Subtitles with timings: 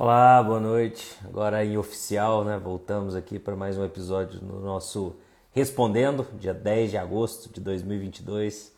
[0.00, 1.18] Olá, boa noite.
[1.24, 2.56] Agora em oficial, né?
[2.56, 5.16] Voltamos aqui para mais um episódio no nosso
[5.50, 8.72] Respondendo, dia 10 de agosto de 2022.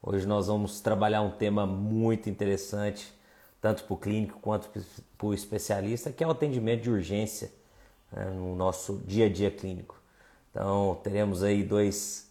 [0.00, 3.12] Hoje nós vamos trabalhar um tema muito interessante,
[3.60, 4.70] tanto para o clínico quanto
[5.18, 7.50] para o especialista, que é o atendimento de urgência
[8.12, 10.00] né, no nosso dia a dia clínico.
[10.52, 12.30] Então, teremos aí dois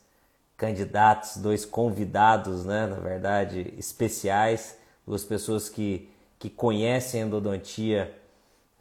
[0.56, 6.10] candidatos, dois convidados, né, na verdade, especiais, duas pessoas que,
[6.40, 8.18] que conhecem endodontia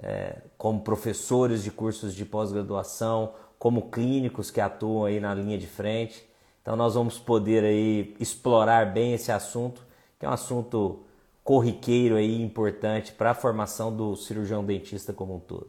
[0.03, 5.67] é, como professores de cursos de pós-graduação, como clínicos que atuam aí na linha de
[5.67, 6.27] frente.
[6.63, 9.83] Então nós vamos poder aí explorar bem esse assunto,
[10.19, 11.01] que é um assunto
[11.43, 15.69] corriqueiro aí importante para a formação do cirurgião dentista como um todo.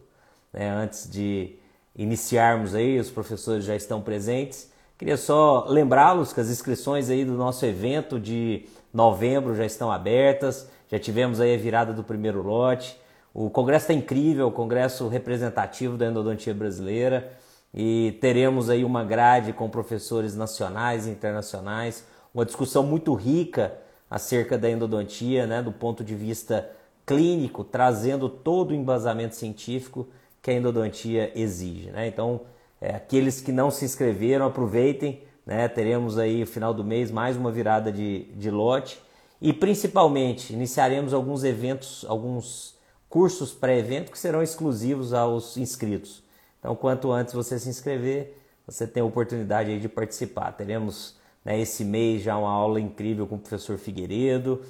[0.53, 1.55] É, antes de
[1.95, 4.71] iniciarmos aí, os professores já estão presentes.
[4.97, 10.69] Queria só lembrá-los que as inscrições aí do nosso evento de novembro já estão abertas.
[10.89, 12.99] Já tivemos aí a virada do primeiro lote.
[13.33, 17.31] O congresso está incrível, o congresso representativo da endodontia brasileira
[17.73, 23.73] e teremos aí uma grade com professores nacionais e internacionais, uma discussão muito rica
[24.09, 26.69] acerca da endodontia, né, do ponto de vista
[27.05, 30.07] clínico, trazendo todo o embasamento científico
[30.41, 31.91] que a endodontia exige.
[31.91, 32.07] Né?
[32.07, 32.41] Então,
[32.81, 35.67] é, aqueles que não se inscreveram, aproveitem, né?
[35.67, 38.99] teremos aí no final do mês mais uma virada de, de lote
[39.41, 42.78] e principalmente iniciaremos alguns eventos, alguns
[43.09, 46.23] cursos pré-evento que serão exclusivos aos inscritos.
[46.59, 50.51] Então, quanto antes você se inscrever, você tem a oportunidade de participar.
[50.51, 54.61] Teremos né, esse mês já uma aula incrível com o professor Figueiredo.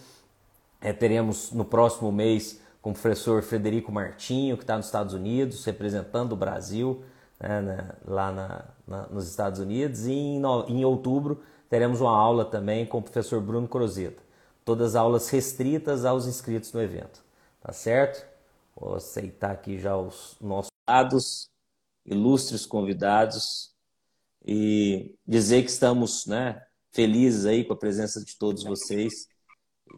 [0.79, 5.65] É, teremos no próximo mês com o professor Frederico Martinho, que está nos Estados Unidos,
[5.65, 7.03] representando o Brasil
[7.39, 10.05] né, lá na, na, nos Estados Unidos.
[10.05, 14.21] E em, em, outubro teremos uma aula também com o professor Bruno Crozeta.
[14.63, 17.21] Todas aulas restritas aos inscritos no evento.
[17.61, 18.28] Tá certo?
[18.79, 21.49] Vou aceitar aqui já os nossos dados,
[22.05, 23.73] ilustres convidados,
[24.45, 26.61] e dizer que estamos né,
[26.91, 29.27] felizes aí com a presença de todos vocês,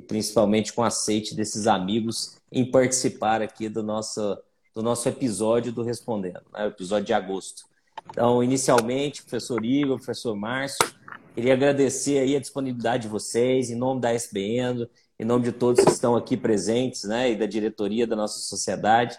[0.07, 4.37] principalmente com o aceite desses amigos em participar aqui do nosso,
[4.73, 7.63] do nosso episódio do Respondendo, né, episódio de agosto.
[8.09, 10.91] Então, inicialmente, professor Igor, professor Márcio,
[11.33, 14.87] queria agradecer aí a disponibilidade de vocês, em nome da SBN,
[15.19, 19.17] em nome de todos que estão aqui presentes, né, e da diretoria da nossa sociedade,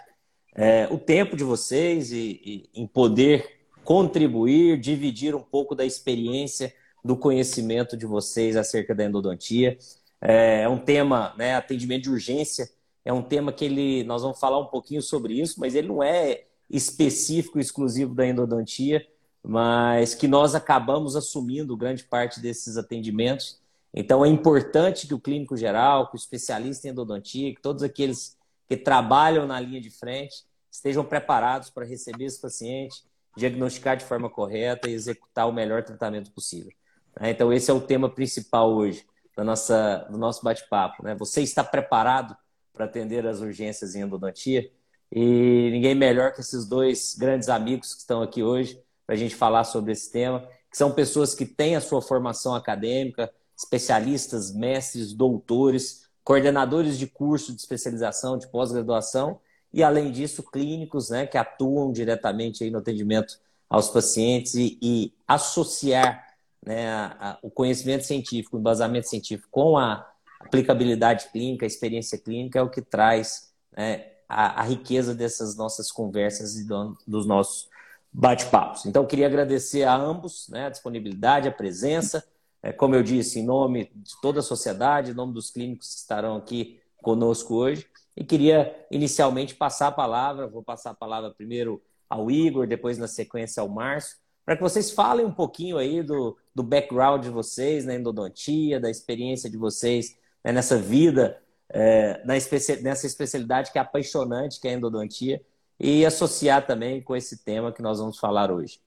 [0.55, 6.73] é, o tempo de vocês e, e, em poder contribuir, dividir um pouco da experiência,
[7.05, 9.77] do conhecimento de vocês acerca da endodontia.
[10.21, 12.69] É, é um tema, né, atendimento de urgência,
[13.05, 16.03] é um tema que ele, nós vamos falar um pouquinho sobre isso, mas ele não
[16.03, 19.05] é específico, exclusivo da endodontia,
[19.43, 23.61] mas que nós acabamos assumindo grande parte desses atendimentos
[23.95, 28.39] então é importante que o clínico geral, que o especialista em endodontia, que todos aqueles
[28.69, 33.03] que trabalham na linha de frente estejam preparados para receber esse paciente,
[33.37, 36.73] diagnosticar de forma correta e executar o melhor tratamento possível.
[37.21, 37.31] Né?
[37.31, 39.05] Então esse é o tema principal hoje
[39.37, 41.03] da nossa, do nosso bate-papo.
[41.03, 41.15] Né?
[41.17, 42.35] Você está preparado
[42.73, 44.71] para atender as urgências em endodontia?
[45.15, 49.35] E ninguém melhor que esses dois grandes amigos que estão aqui hoje para a gente
[49.35, 55.13] falar sobre esse tema, que são pessoas que têm a sua formação acadêmica, especialistas, mestres,
[55.13, 59.39] doutores, coordenadores de curso de especialização, de pós-graduação
[59.71, 65.13] e, além disso, clínicos né, que atuam diretamente aí no atendimento aos pacientes e, e
[65.29, 66.27] associar
[66.65, 72.17] né, a, a, o conhecimento científico, o embasamento científico com a aplicabilidade clínica, a experiência
[72.17, 77.27] clínica é o que traz né, a, a, riqueza dessas nossas conversas e do, dos
[77.27, 77.71] nossos
[78.13, 78.87] bate-papos.
[78.87, 82.23] Então, queria agradecer a ambos né, a disponibilidade, a presença
[82.63, 86.01] é, como eu disse, em nome de toda a sociedade, em nome dos clínicos que
[86.01, 87.87] estarão aqui conosco hoje.
[88.17, 93.09] E queria inicialmente passar a palavra, vou passar a palavra primeiro ao Igor, depois na
[93.09, 97.85] sequência ao Márcio, para que vocês falem um pouquinho aí do, do background de vocês
[97.85, 102.35] na endodontia, da experiência de vocês né, nessa vida, é, na
[102.83, 105.41] nessa especialidade que é apaixonante, que é a endodontia,
[105.83, 108.79] e associar também com esse tema que nós vamos falar hoje.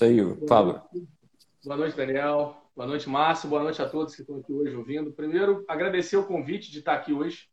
[0.00, 0.82] Igor, por favor.
[1.62, 2.56] Boa noite, Daniel.
[2.74, 3.50] Boa noite, Márcio.
[3.50, 5.12] Boa noite a todos que estão aqui hoje ouvindo.
[5.12, 7.50] Primeiro, agradecer o convite de estar aqui hoje,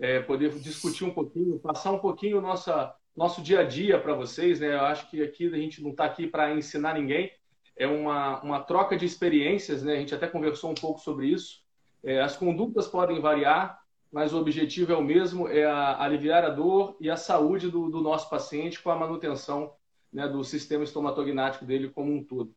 [0.00, 2.70] é, poder discutir um pouquinho, passar um pouquinho o nosso,
[3.14, 4.60] nosso dia a dia para vocês.
[4.60, 4.74] Né?
[4.74, 7.30] Eu acho que aqui a gente não está aqui para ensinar ninguém,
[7.76, 9.82] é uma, uma troca de experiências.
[9.82, 9.92] Né?
[9.92, 11.62] A gente até conversou um pouco sobre isso.
[12.02, 13.78] É, as condutas podem variar,
[14.14, 17.90] mas o objetivo é o mesmo, é a, aliviar a dor e a saúde do,
[17.90, 19.74] do nosso paciente com a manutenção
[20.12, 22.54] né, do sistema estomatognático dele como um todo.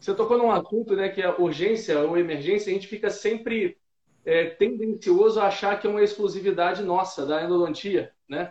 [0.00, 3.76] Você tocou num assunto, né, que a urgência ou emergência, a gente fica sempre
[4.24, 8.50] é, tendencioso a achar que é uma exclusividade nossa, da endodontia, né?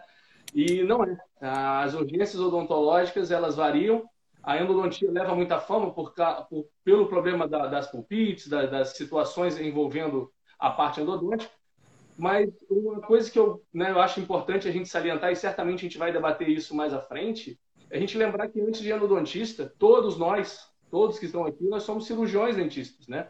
[0.53, 1.17] E não é.
[1.41, 4.07] As urgências odontológicas, elas variam.
[4.43, 6.13] A endodontia leva muita fama por,
[6.47, 11.51] por pelo problema da, das pulpites, da, das situações envolvendo a parte endodôntica.
[12.17, 15.83] Mas uma coisa que eu, né, eu acho importante a gente salientar, e certamente a
[15.83, 19.71] gente vai debater isso mais à frente, é a gente lembrar que antes de endodontista,
[19.77, 23.29] todos nós, todos que estão aqui, nós somos cirurgiões dentistas, né?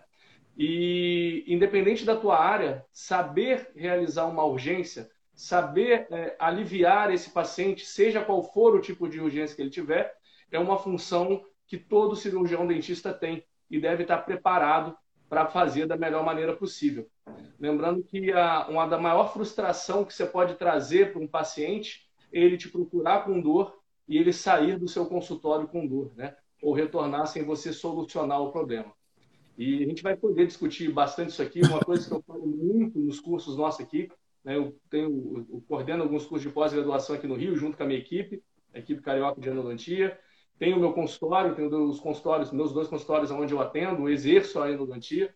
[0.57, 8.23] E independente da tua área, saber realizar uma urgência, saber é, aliviar esse paciente, seja
[8.23, 10.13] qual for o tipo de urgência que ele tiver,
[10.51, 14.95] é uma função que todo cirurgião dentista tem e deve estar preparado
[15.33, 17.09] para fazer da melhor maneira possível.
[17.59, 22.39] Lembrando que a, uma da maior frustração que você pode trazer para um paciente é
[22.39, 23.75] ele te procurar com dor
[24.07, 26.35] e ele sair do seu consultório com dor, né?
[26.61, 28.93] Ou retornar sem você solucionar o problema.
[29.57, 31.61] E a gente vai poder discutir bastante isso aqui.
[31.61, 34.11] Uma coisa que eu falo muito nos cursos nossos aqui,
[34.43, 34.55] né?
[34.55, 37.99] eu tenho, eu coordeno alguns cursos de pós-graduação aqui no Rio, junto com a minha
[37.99, 40.15] equipe, a equipe carioca de endodontia.
[40.57, 44.71] Tenho o meu consultório, tenho os consultórios, meus dois consultórios onde eu atendo, exerço a
[44.71, 45.33] endodontia.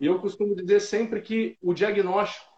[0.00, 2.50] E eu costumo dizer sempre que o diagnóstico,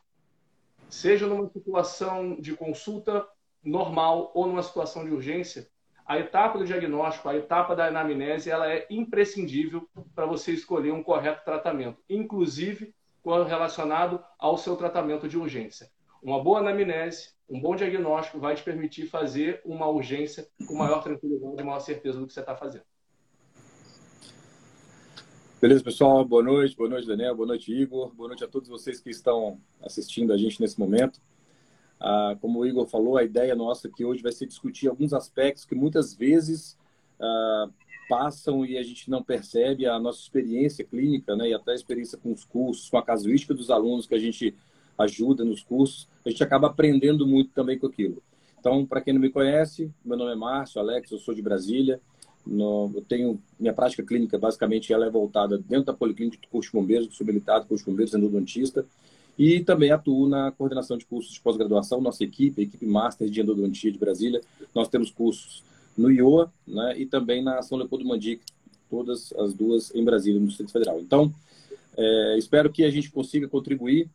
[0.88, 3.26] seja numa situação de consulta
[3.62, 5.68] normal ou numa situação de urgência,
[6.06, 11.02] a etapa do diagnóstico, a etapa da anamnese, ela é imprescindível para você escolher um
[11.02, 15.90] correto tratamento, inclusive relacionado ao seu tratamento de urgência.
[16.22, 21.60] Uma boa anamnese, um bom diagnóstico vai te permitir fazer uma urgência com maior tranquilidade
[21.60, 22.84] e maior certeza do que você está fazendo.
[25.60, 26.24] Beleza, pessoal?
[26.24, 29.58] Boa noite, boa noite, Daniel, boa noite, Igor, boa noite a todos vocês que estão
[29.82, 31.20] assistindo a gente nesse momento.
[31.98, 35.64] Ah, como o Igor falou, a ideia nossa aqui hoje vai ser discutir alguns aspectos
[35.64, 36.78] que muitas vezes
[37.18, 37.68] ah,
[38.08, 42.18] passam e a gente não percebe a nossa experiência clínica, né, e até a experiência
[42.18, 44.54] com os cursos, com a casuística dos alunos que a gente
[44.98, 48.22] ajuda nos cursos, a gente acaba aprendendo muito também com aquilo.
[48.58, 52.00] Então, para quem não me conhece, meu nome é Márcio Alex, eu sou de Brasília.
[52.46, 56.70] No, eu tenho minha prática clínica basicamente ela é voltada dentro da policlínica de curso
[56.70, 58.86] de bombeiros, sou habilitado curso de bombeiros, endodontista.
[59.38, 63.40] E também atuo na coordenação de cursos de pós-graduação, nossa equipe, a equipe Master de
[63.40, 64.40] Endodontia de Brasília.
[64.74, 65.62] Nós temos cursos
[65.96, 68.42] no IOA né, e também na São Leopoldo Mandic,
[68.88, 71.00] todas as duas em Brasília, no Distrito Federal.
[71.00, 71.32] Então,
[71.96, 74.08] é, espero que a gente consiga contribuir,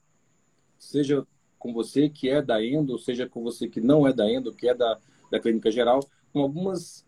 [0.79, 1.25] seja
[1.59, 4.67] com você que é da Endo, seja com você que não é da Endo, que
[4.67, 4.97] é da,
[5.29, 5.99] da Clínica Geral,
[6.31, 7.05] com algumas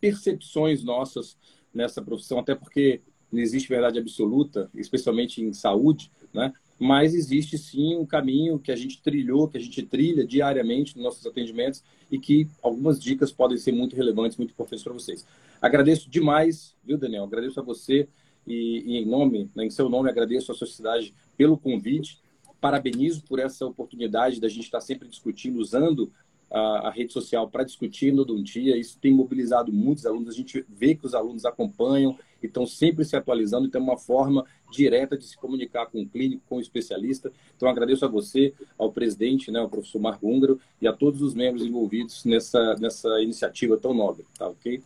[0.00, 1.38] percepções nossas
[1.72, 3.00] nessa profissão, até porque
[3.32, 6.52] não existe verdade absoluta, especialmente em saúde, né?
[6.78, 11.04] mas existe sim um caminho que a gente trilhou, que a gente trilha diariamente nos
[11.04, 15.26] nossos atendimentos e que algumas dicas podem ser muito relevantes, muito importantes para vocês.
[15.60, 17.24] Agradeço demais, viu, Daniel?
[17.24, 18.08] Agradeço a você
[18.46, 22.20] e, e em nome, né, em seu nome, agradeço à sociedade pelo convite.
[22.64, 26.10] Parabenizo por essa oportunidade da gente estar sempre discutindo, usando
[26.50, 28.74] a, a rede social para discutir endodontia.
[28.74, 30.30] Isso tem mobilizado muitos alunos.
[30.30, 33.66] A gente vê que os alunos acompanham e estão sempre se atualizando.
[33.66, 37.30] Então, é uma forma direta de se comunicar com o clínico, com o especialista.
[37.54, 41.34] Então, agradeço a você, ao presidente, né, ao professor Marco Húngaro e a todos os
[41.34, 44.24] membros envolvidos nessa, nessa iniciativa tão nobre.
[44.38, 44.82] Tá ok?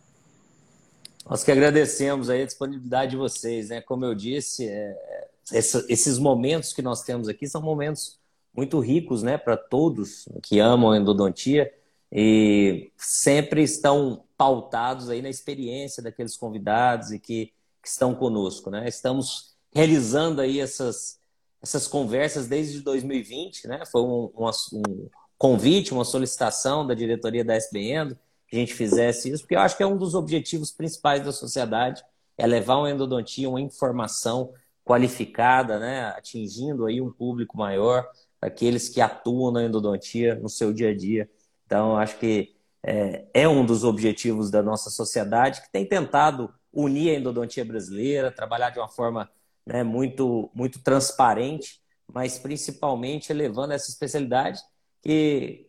[1.29, 3.79] Nós que agradecemos aí a disponibilidade de vocês, né?
[3.79, 8.19] Como eu disse, é, esses momentos que nós temos aqui são momentos
[8.55, 11.71] muito ricos, né, para todos que amam endodontia
[12.11, 18.87] e sempre estão pautados aí na experiência daqueles convidados e que, que estão conosco, né?
[18.87, 21.19] Estamos realizando aí essas,
[21.61, 23.83] essas conversas desde 2020, né?
[23.85, 29.29] Foi um, um, um convite, uma solicitação da diretoria da SBN que a gente fizesse
[29.29, 32.03] isso, porque eu acho que é um dos objetivos principais da sociedade,
[32.35, 34.53] é levar uma endodontia, uma informação
[34.89, 36.05] qualificada, né?
[36.17, 38.09] Atingindo aí um público maior,
[38.41, 41.29] aqueles que atuam na endodontia no seu dia a dia.
[41.63, 47.11] Então, acho que é, é, um dos objetivos da nossa sociedade, que tem tentado unir
[47.11, 49.29] a endodontia brasileira, trabalhar de uma forma
[49.63, 51.79] né, muito, muito transparente,
[52.11, 54.59] mas principalmente elevando essa especialidade
[55.03, 55.67] que,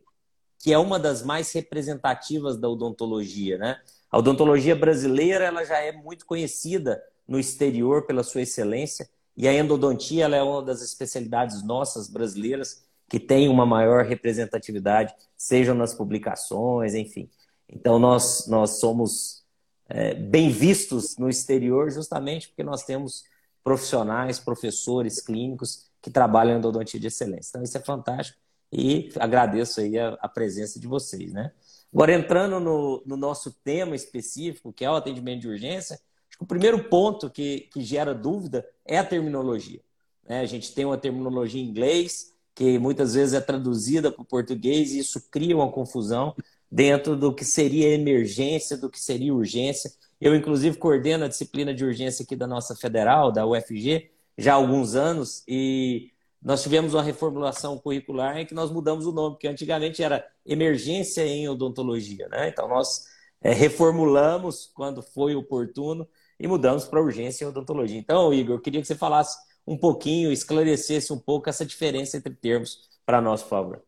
[0.59, 3.59] que é uma das mais representativas da odontologia.
[3.59, 3.79] Né?
[4.11, 9.55] A odontologia brasileira ela já é muito conhecida no exterior pela sua excelência, e a
[9.55, 16.93] endodontia é uma das especialidades nossas brasileiras que tem uma maior representatividade, sejam nas publicações,
[16.93, 17.31] enfim.
[17.69, 19.45] Então, nós, nós somos
[19.89, 23.25] é, bem vistos no exterior justamente porque nós temos
[23.63, 27.51] profissionais, professores clínicos que trabalham em endodontia de excelência.
[27.51, 28.39] Então, isso é fantástico
[28.73, 31.53] e agradeço aí a, a presença de vocês, né?
[31.93, 36.01] Agora, entrando no, no nosso tema específico, que é o atendimento de urgência,
[36.41, 39.81] o primeiro ponto que, que gera dúvida é a terminologia.
[40.27, 40.41] Né?
[40.41, 44.93] A gente tem uma terminologia em inglês que muitas vezes é traduzida para o português
[44.93, 46.35] e isso cria uma confusão
[46.71, 49.93] dentro do que seria emergência, do que seria urgência.
[50.21, 54.57] Eu, inclusive, coordeno a disciplina de urgência aqui da nossa federal, da UFG, já há
[54.57, 56.11] alguns anos, e
[56.43, 61.27] nós tivemos uma reformulação curricular em que nós mudamos o nome, porque antigamente era emergência
[61.27, 62.29] em odontologia.
[62.29, 62.49] Né?
[62.49, 63.05] Então, nós
[63.43, 66.09] é, reformulamos quando foi oportuno
[66.41, 67.99] e mudamos para urgência em odontologia.
[67.99, 72.35] Então, Igor, eu queria que você falasse um pouquinho, esclarecesse um pouco essa diferença entre
[72.35, 73.83] termos para nós, por favor.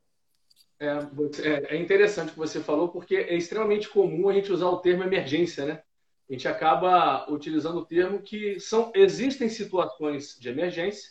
[0.78, 4.66] É, é, é interessante o que você falou, porque é extremamente comum a gente usar
[4.66, 5.82] o termo emergência, né?
[6.28, 11.10] A gente acaba utilizando o termo que são existem situações de emergência,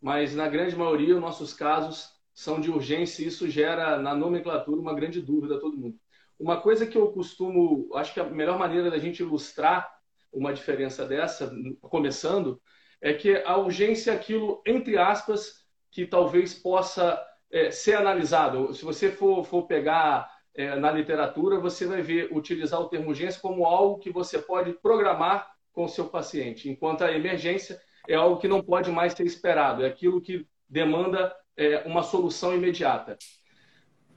[0.00, 4.80] mas na grande maioria os nossos casos são de urgência e isso gera na nomenclatura
[4.80, 5.96] uma grande dúvida a todo mundo.
[6.38, 10.01] Uma coisa que eu costumo, acho que a melhor maneira da gente ilustrar
[10.32, 12.60] uma diferença dessa, começando,
[13.00, 17.20] é que a urgência é aquilo, entre aspas, que talvez possa
[17.50, 18.72] é, ser analisado.
[18.74, 23.40] Se você for, for pegar é, na literatura, você vai ver utilizar o termo urgência
[23.40, 28.38] como algo que você pode programar com o seu paciente, enquanto a emergência é algo
[28.38, 33.16] que não pode mais ser esperado, é aquilo que demanda é, uma solução imediata.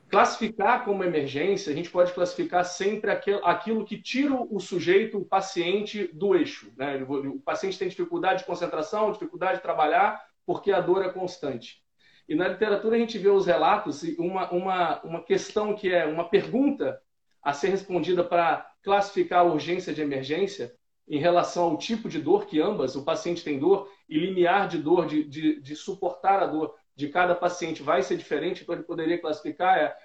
[0.09, 6.09] Classificar como emergência, a gente pode classificar sempre aquilo que tira o sujeito, o paciente,
[6.13, 6.71] do eixo.
[6.77, 7.03] Né?
[7.03, 11.83] O paciente tem dificuldade de concentração, dificuldade de trabalhar, porque a dor é constante.
[12.29, 16.05] E na literatura a gente vê os relatos e uma, uma, uma questão que é
[16.05, 16.99] uma pergunta
[17.41, 20.73] a ser respondida para classificar a urgência de emergência
[21.07, 24.79] em relação ao tipo de dor que ambas, o paciente tem dor, e limiar de
[24.79, 28.83] dor, de, de, de suportar a dor de cada paciente vai ser diferente, então ele
[28.83, 29.95] poderia classificar é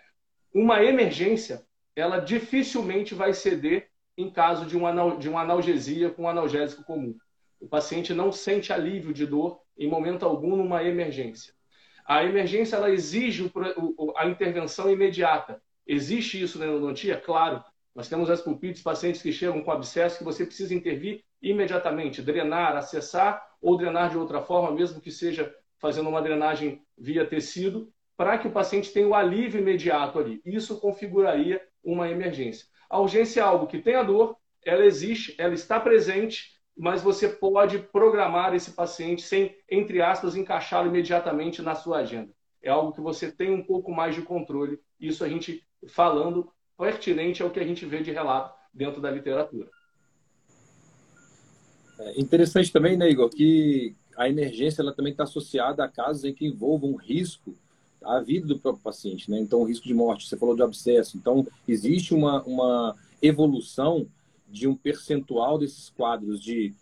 [0.53, 6.29] uma emergência, ela dificilmente vai ceder em caso de uma, de uma analgesia com um
[6.29, 7.17] analgésico comum.
[7.61, 11.55] O paciente não sente alívio de dor em momento algum numa emergência.
[12.05, 13.51] A emergência ela exige
[14.17, 15.63] a intervenção imediata.
[15.87, 17.17] Existe isso na endodontia?
[17.17, 17.63] Claro.
[17.95, 22.77] Nós temos as pulpites, pacientes que chegam com abscesso que você precisa intervir imediatamente, drenar,
[22.77, 28.37] acessar ou drenar de outra forma, mesmo que seja fazendo uma drenagem via tecido, para
[28.37, 30.43] que o paciente tenha o alívio imediato ali.
[30.45, 32.67] Isso configuraria uma emergência.
[32.89, 37.29] A urgência é algo que tem a dor, ela existe, ela está presente, mas você
[37.29, 42.31] pode programar esse paciente sem, entre aspas, encaixá-lo imediatamente na sua agenda.
[42.63, 44.79] É algo que você tem um pouco mais de controle.
[44.99, 49.69] Isso a gente falando pertinente ao que a gente vê de relato dentro da literatura.
[51.99, 56.35] É interessante também, né, Igor, que a emergência ela também está associada a casos em
[56.35, 57.55] que envolvam risco
[58.03, 59.39] à vida do próprio paciente, né?
[59.39, 61.17] Então, risco de morte, você falou de abscesso.
[61.17, 64.07] Então, existe uma, uma evolução
[64.49, 66.75] de um percentual desses quadros de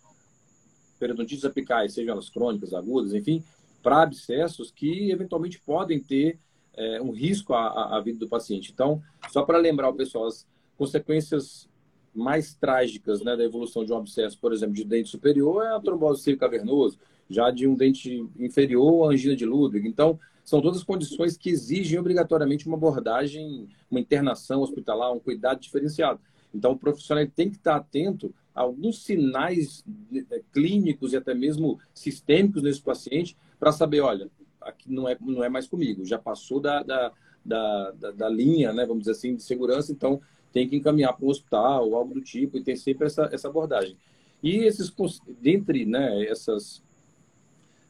[0.99, 3.43] periodontites apicais, sejam elas crônicas, agudas, enfim,
[3.81, 6.37] para abscessos que eventualmente podem ter
[6.73, 8.71] é, um risco à, à, vida do paciente.
[8.71, 10.45] Então, só para lembrar o pessoal, as
[10.77, 11.69] consequências
[12.13, 15.79] mais trágicas né, da evolução de um abscesso, por exemplo, de dente superior, é a
[15.79, 16.97] trombose cívico cavernoso,
[17.29, 19.87] já de um dente inferior, a angina de Ludwig.
[19.87, 26.19] Então, são todas condições que exigem obrigatoriamente uma abordagem, uma internação hospitalar, um cuidado diferenciado.
[26.53, 31.79] Então, o profissional tem que estar atento a alguns sinais eh, clínicos e até mesmo
[31.93, 34.27] sistêmicos nesse paciente para saber, olha,
[34.59, 37.11] aqui não é, não é mais comigo, já passou da, da,
[37.45, 40.19] da, da, linha, né, vamos dizer assim, de segurança, então
[40.51, 43.47] tem que encaminhar para o hospital ou algo do tipo, e tem sempre essa, essa
[43.47, 43.95] abordagem.
[44.41, 44.91] E esses,
[45.39, 46.81] dentre né, essas,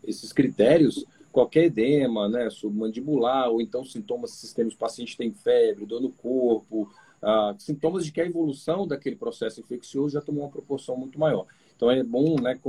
[0.09, 6.01] esses critérios, qualquer edema, né, submandibular, ou então sintomas sistêmicos, o paciente tem febre, dor
[6.01, 6.89] no corpo,
[7.21, 11.45] ah, sintomas de que a evolução daquele processo infeccioso já tomou uma proporção muito maior.
[11.75, 12.59] Então é bom né,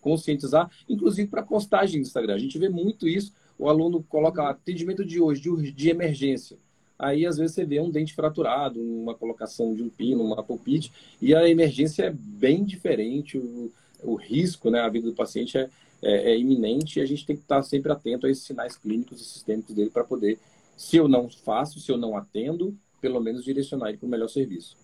[0.00, 2.34] conscientizar, inclusive para postagem no Instagram.
[2.34, 3.32] A gente vê muito isso.
[3.58, 6.56] O aluno coloca atendimento de hoje, de, de emergência.
[6.98, 10.92] Aí, às vezes, você vê um dente fraturado, uma colocação de um pino, uma pulpite,
[11.20, 13.38] e a emergência é bem diferente.
[13.38, 13.72] O,
[14.02, 15.68] o risco, né, a vida do paciente é,
[16.02, 19.20] é, é, iminente e a gente tem que estar sempre atento a esses sinais clínicos
[19.20, 20.38] e sistêmicos dele para poder,
[20.76, 24.28] se eu não faço, se eu não atendo, pelo menos direcionar ele para o melhor
[24.28, 24.76] serviço.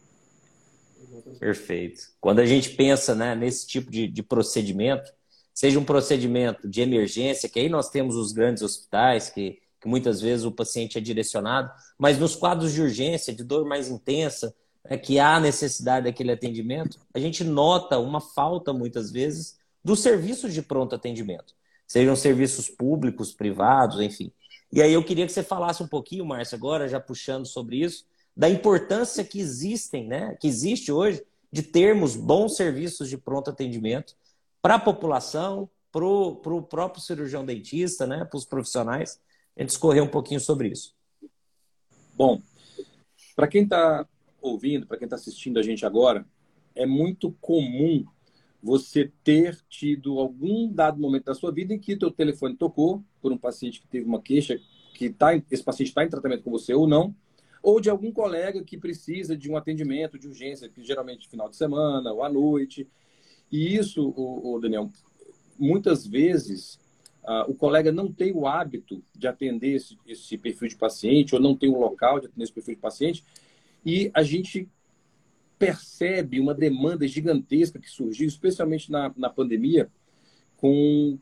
[1.38, 2.02] Perfeito.
[2.20, 5.12] Quando a gente pensa né, nesse tipo de, de procedimento,
[5.54, 10.20] seja um procedimento de emergência, que aí nós temos os grandes hospitais, que, que muitas
[10.20, 14.54] vezes o paciente é direcionado, mas nos quadros de urgência, de dor mais intensa,
[14.88, 20.52] né, que há necessidade daquele atendimento, a gente nota uma falta, muitas vezes, dos serviços
[20.52, 21.54] de pronto atendimento,
[21.86, 24.32] sejam serviços públicos, privados, enfim.
[24.70, 28.04] E aí eu queria que você falasse um pouquinho, Márcio, agora já puxando sobre isso,
[28.36, 34.14] da importância que existem, né, que existe hoje de termos bons serviços de pronto atendimento
[34.60, 39.20] para a população, para o próprio cirurgião dentista, né, para os profissionais.
[39.56, 40.94] a gente discorrer um pouquinho sobre isso.
[42.14, 42.42] Bom,
[43.34, 44.06] para quem está
[44.40, 46.26] ouvindo, para quem está assistindo a gente agora,
[46.74, 48.04] é muito comum
[48.62, 53.32] você ter tido algum dado momento da sua vida em que teu telefone tocou por
[53.32, 54.60] um paciente que teve uma queixa,
[54.94, 57.14] que tá, esse paciente está em tratamento com você ou não,
[57.62, 61.48] ou de algum colega que precisa de um atendimento de urgência, que geralmente é final
[61.48, 62.88] de semana ou à noite.
[63.50, 64.90] E isso, o, o Daniel,
[65.58, 66.78] muitas vezes
[67.24, 71.40] uh, o colega não tem o hábito de atender esse, esse perfil de paciente, ou
[71.40, 73.24] não tem o local de atender esse perfil de paciente,
[73.84, 74.68] e a gente
[75.58, 79.90] percebe uma demanda gigantesca que surgiu, especialmente na, na pandemia,
[80.56, 81.18] com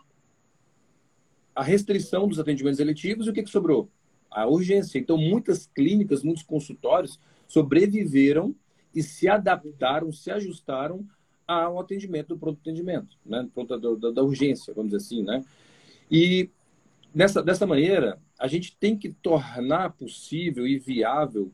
[1.55, 3.91] a restrição dos atendimentos eletivos e o que, que sobrou?
[4.31, 4.99] A urgência.
[4.99, 8.55] Então, muitas clínicas, muitos consultórios sobreviveram
[8.95, 11.07] e se adaptaram, se ajustaram
[11.47, 13.49] ao atendimento do pronto atendimento, né?
[13.55, 15.45] Pronto, da, da urgência, vamos dizer assim, né?
[16.11, 16.51] E
[17.15, 21.53] dessa, dessa maneira, a gente tem que tornar possível e viável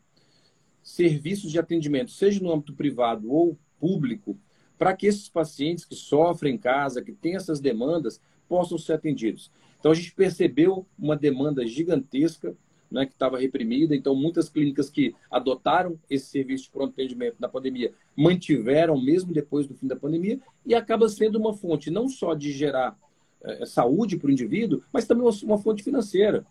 [0.82, 4.38] serviços de atendimento, seja no âmbito privado ou público,
[4.78, 9.50] para que esses pacientes que sofrem em casa, que têm essas demandas, possam ser atendidos.
[9.78, 12.56] Então, a gente percebeu uma demanda gigantesca
[12.92, 13.96] né, que estava reprimida.
[13.96, 19.66] Então, muitas clínicas que adotaram esse serviço de pronto atendimento na pandemia mantiveram mesmo depois
[19.66, 22.96] do fim da pandemia e acaba sendo uma fonte não só de gerar
[23.42, 26.44] é, saúde para o indivíduo, mas também uma, uma fonte financeira.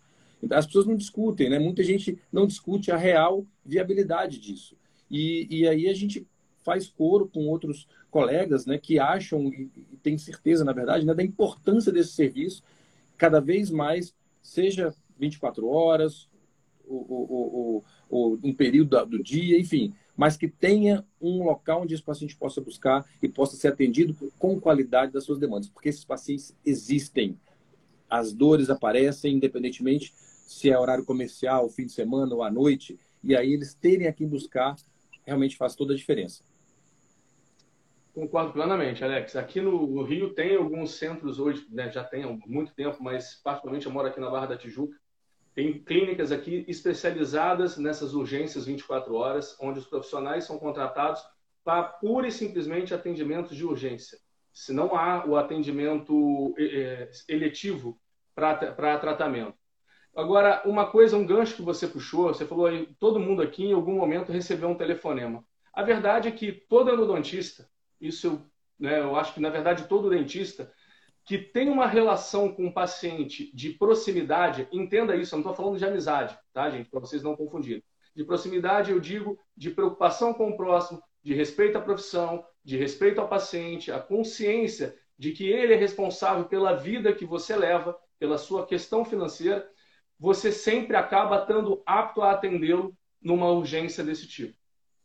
[0.50, 1.58] As pessoas não discutem, né?
[1.58, 4.76] Muita gente não discute a real viabilidade disso.
[5.10, 6.26] E, e aí a gente
[6.62, 9.68] faz coro com outros colegas, né, que acham e
[10.02, 12.62] têm certeza, na verdade, né, da importância desse serviço
[13.18, 16.28] cada vez mais, seja 24 horas,
[16.84, 22.02] o, o, o, um período do dia, enfim, mas que tenha um local onde esse
[22.02, 26.54] paciente possa buscar e possa ser atendido com qualidade das suas demandas, porque esses pacientes
[26.64, 27.38] existem.
[28.10, 30.12] As dores aparecem independentemente
[30.44, 34.12] se é horário comercial, fim de semana ou à noite, e aí eles terem a
[34.12, 34.76] quem buscar
[35.24, 36.42] realmente faz toda a diferença.
[38.14, 39.36] Concordo plenamente, Alex.
[39.36, 43.86] Aqui no Rio tem alguns centros hoje, né, já tem há muito tempo, mas particularmente
[43.86, 44.94] eu moro aqui na Barra da Tijuca.
[45.54, 51.22] Tem clínicas aqui especializadas nessas urgências 24 horas, onde os profissionais são contratados
[51.64, 54.18] para pura e simplesmente atendimentos de urgência.
[54.52, 57.98] Se não há o atendimento é, eletivo
[58.34, 59.54] para tratamento.
[60.14, 63.72] Agora, uma coisa, um gancho que você puxou, você falou aí, todo mundo aqui em
[63.72, 65.42] algum momento recebeu um telefonema.
[65.72, 67.66] A verdade é que todo endodontista,
[67.98, 68.42] isso eu,
[68.78, 70.70] né, eu acho que na verdade todo dentista
[71.24, 75.78] que tem uma relação com o paciente de proximidade, entenda isso, eu não estou falando
[75.78, 77.82] de amizade, tá, gente, para vocês não confundirem.
[78.14, 83.20] De proximidade, eu digo de preocupação com o próximo, de respeito à profissão, de respeito
[83.20, 88.36] ao paciente, a consciência de que ele é responsável pela vida que você leva, pela
[88.36, 89.66] sua questão financeira
[90.22, 94.56] você sempre acaba estando apto a atendê-lo numa urgência desse tipo.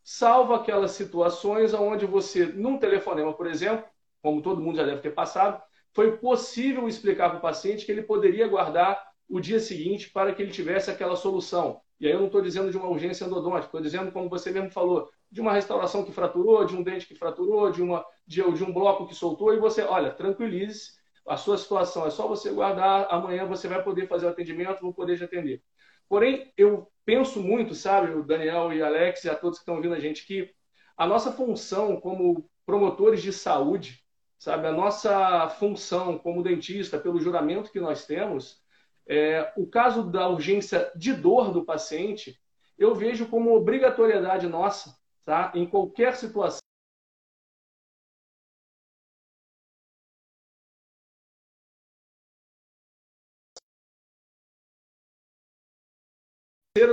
[0.04, 3.84] Salvo aquelas situações onde você, num telefonema, por exemplo,
[4.22, 5.60] como todo mundo já deve ter passado,
[5.92, 10.44] foi possível explicar para o paciente que ele poderia guardar o dia seguinte para que
[10.44, 11.82] ele tivesse aquela solução.
[12.00, 14.70] E aí eu não estou dizendo de uma urgência endodôntica, estou dizendo, como você mesmo
[14.70, 18.64] falou, de uma restauração que fraturou, de um dente que fraturou, de, uma, de, de
[18.64, 20.92] um bloco que soltou, e você, olha, tranquilize-se,
[21.28, 24.94] a sua situação é só você guardar, amanhã você vai poder fazer o atendimento, vou
[24.94, 25.62] poder te atender.
[26.08, 29.94] Porém, eu penso muito, sabe, o Daniel e Alex e a todos que estão ouvindo
[29.94, 30.50] a gente, que
[30.96, 34.00] a nossa função como promotores de saúde,
[34.40, 38.62] sabe, a nossa função como dentista, pelo juramento que nós temos,
[39.08, 42.40] é, o caso da urgência de dor do paciente,
[42.78, 46.60] eu vejo como obrigatoriedade nossa, tá, em qualquer situação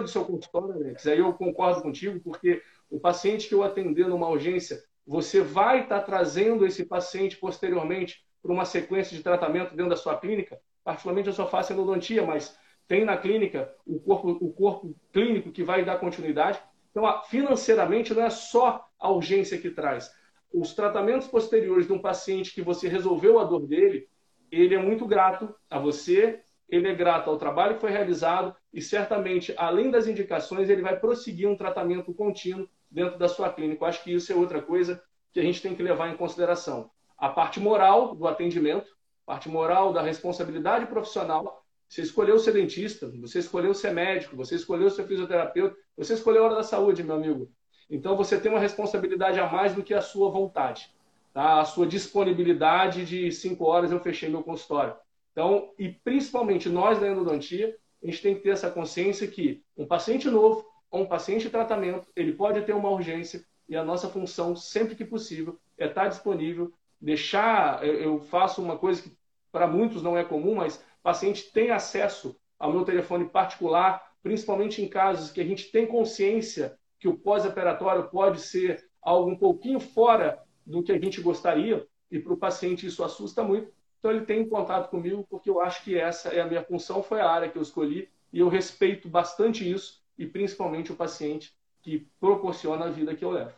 [0.00, 4.28] do seu consultório, Alex, aí eu concordo contigo, porque o paciente que eu atender numa
[4.28, 9.96] urgência, você vai estar trazendo esse paciente posteriormente para uma sequência de tratamento dentro da
[9.96, 10.60] sua clínica.
[10.82, 15.62] Particularmente eu só faço endodontia, mas tem na clínica o corpo, o corpo clínico que
[15.62, 16.60] vai dar continuidade.
[16.90, 20.10] Então, financeiramente, não é só a urgência que traz.
[20.52, 24.08] Os tratamentos posteriores de um paciente que você resolveu a dor dele,
[24.50, 28.82] ele é muito grato a você ele é grato ao trabalho que foi realizado e
[28.82, 33.84] certamente, além das indicações, ele vai prosseguir um tratamento contínuo dentro da sua clínica.
[33.84, 35.00] Eu acho que isso é outra coisa
[35.32, 36.90] que a gente tem que levar em consideração.
[37.16, 38.90] A parte moral do atendimento,
[39.24, 41.64] parte moral da responsabilidade profissional.
[41.88, 46.46] Você escolheu ser dentista, você escolheu ser médico, você escolheu ser fisioterapeuta, você escolheu a
[46.46, 47.48] hora da saúde, meu amigo.
[47.88, 50.90] Então você tem uma responsabilidade a mais do que a sua vontade,
[51.32, 51.60] tá?
[51.60, 54.96] a sua disponibilidade de cinco horas eu fechei meu consultório.
[55.30, 59.86] Então, e principalmente nós da endodontia, a gente tem que ter essa consciência que um
[59.86, 64.08] paciente novo ou um paciente em tratamento, ele pode ter uma urgência e a nossa
[64.08, 69.16] função, sempre que possível, é estar disponível, deixar, eu faço uma coisa que
[69.50, 74.88] para muitos não é comum, mas paciente tem acesso ao meu telefone particular, principalmente em
[74.88, 80.42] casos que a gente tem consciência que o pós-operatório pode ser algo um pouquinho fora
[80.66, 83.70] do que a gente gostaria, e para o paciente isso assusta muito.
[84.04, 87.22] Então ele tem contato comigo porque eu acho que essa é a minha função, foi
[87.22, 92.06] a área que eu escolhi e eu respeito bastante isso e principalmente o paciente que
[92.20, 93.54] proporciona a vida que eu levo.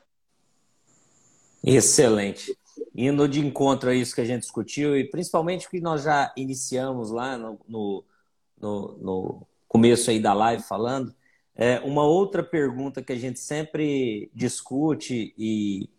[1.64, 2.56] Excelente.
[2.94, 6.32] Indo de encontro a isso que a gente discutiu e principalmente o que nós já
[6.36, 8.04] iniciamos lá no, no,
[8.56, 11.12] no, no começo aí da live falando,
[11.56, 15.90] é uma outra pergunta que a gente sempre discute e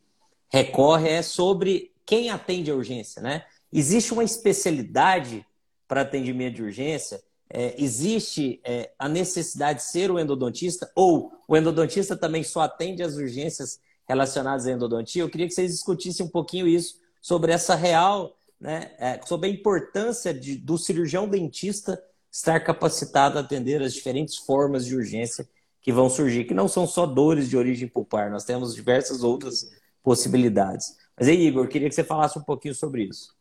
[0.48, 3.44] recorre é sobre quem atende a urgência, né?
[3.72, 5.46] Existe uma especialidade
[5.88, 7.22] para atendimento de urgência?
[7.50, 10.92] É, existe é, a necessidade de ser o endodontista?
[10.96, 15.22] Ou o endodontista também só atende as urgências relacionadas à endodontia?
[15.24, 19.52] Eu queria que vocês discutissem um pouquinho isso, sobre essa real, né, é, sobre a
[19.52, 22.02] importância de, do cirurgião dentista
[22.32, 25.48] estar capacitado a atender as diferentes formas de urgência
[25.82, 29.70] que vão surgir, que não são só dores de origem pulpar, nós temos diversas outras
[30.04, 30.98] possibilidades.
[31.18, 33.37] Mas aí, Igor, queria que você falasse um pouquinho sobre isso.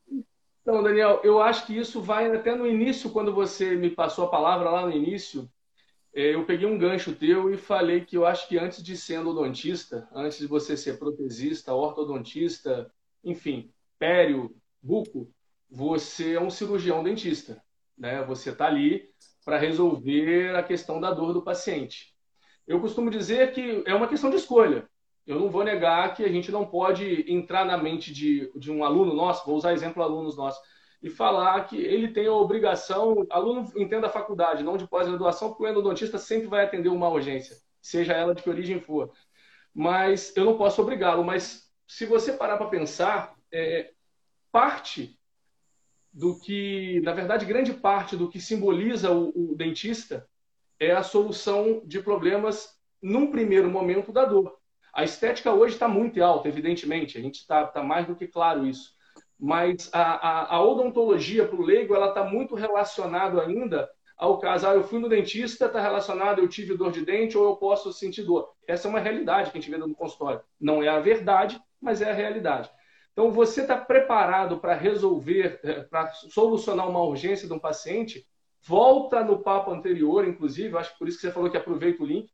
[0.67, 4.29] Então, Daniel, eu acho que isso vai até no início, quando você me passou a
[4.29, 5.49] palavra lá no início,
[6.13, 9.21] é, eu peguei um gancho teu e falei que eu acho que antes de ser
[9.21, 15.33] endodontista, antes de você ser protesista, ortodontista, enfim, pério, buco,
[15.71, 17.63] você é um cirurgião dentista.
[17.97, 18.25] Né?
[18.25, 19.09] Você está ali
[19.45, 22.13] para resolver a questão da dor do paciente.
[22.67, 24.91] Eu costumo dizer que é uma questão de escolha
[25.27, 28.85] eu não vou negar que a gente não pode entrar na mente de, de um
[28.85, 30.61] aluno nosso, vou usar exemplo alunos nossos,
[31.03, 35.65] e falar que ele tem a obrigação, aluno entenda a faculdade, não de pós-graduação, porque
[35.65, 39.13] o endodontista sempre vai atender uma urgência, seja ela de que origem for.
[39.75, 43.93] Mas eu não posso obrigá-lo, mas se você parar para pensar, é,
[44.51, 45.19] parte
[46.13, 50.27] do que, na verdade, grande parte do que simboliza o, o dentista
[50.81, 54.56] é a solução de problemas, num primeiro momento, da dor.
[54.97, 58.67] A estética hoje está muito alta, evidentemente, a gente está tá mais do que claro
[58.67, 58.95] isso.
[59.39, 64.67] Mas a, a, a odontologia para o leigo ela está muito relacionada ainda ao caso,
[64.67, 67.93] ah, eu fui no dentista, está relacionado, eu tive dor de dente ou eu posso
[67.93, 68.51] sentir dor.
[68.67, 70.41] Essa é uma realidade que a gente vê no consultório.
[70.59, 72.71] Não é a verdade, mas é a realidade.
[73.13, 78.27] Então, você está preparado para resolver, eh, para solucionar uma urgência de um paciente?
[78.63, 82.07] Volta no papo anterior, inclusive, acho que por isso que você falou que aproveita o
[82.07, 82.31] link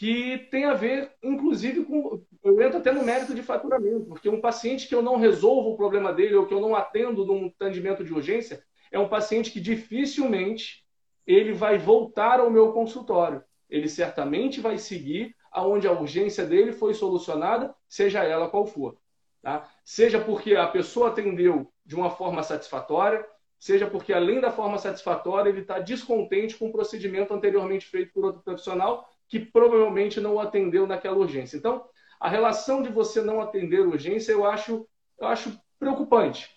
[0.00, 2.24] que tem a ver, inclusive, com.
[2.42, 5.76] Eu entro até no mérito de faturamento, porque um paciente que eu não resolvo o
[5.76, 9.60] problema dele ou que eu não atendo num atendimento de urgência é um paciente que
[9.60, 10.86] dificilmente
[11.26, 13.44] ele vai voltar ao meu consultório.
[13.68, 18.96] Ele certamente vai seguir aonde a urgência dele foi solucionada, seja ela qual for.
[19.42, 19.68] Tá?
[19.84, 23.22] Seja porque a pessoa atendeu de uma forma satisfatória,
[23.58, 28.24] seja porque, além da forma satisfatória, ele está descontente com o procedimento anteriormente feito por
[28.24, 31.56] outro profissional que provavelmente não atendeu naquela urgência.
[31.56, 31.84] Então,
[32.18, 34.86] a relação de você não atender urgência eu acho,
[35.18, 36.50] eu acho preocupante.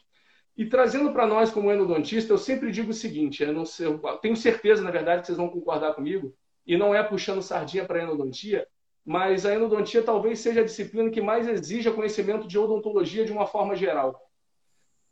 [0.57, 4.35] E trazendo para nós como endodontista, eu sempre digo o seguinte: eu, sei, eu tenho
[4.35, 8.67] certeza, na verdade, que vocês vão concordar comigo, e não é puxando sardinha para endodontia,
[9.05, 13.45] mas a endodontia talvez seja a disciplina que mais exija conhecimento de odontologia de uma
[13.45, 14.19] forma geral.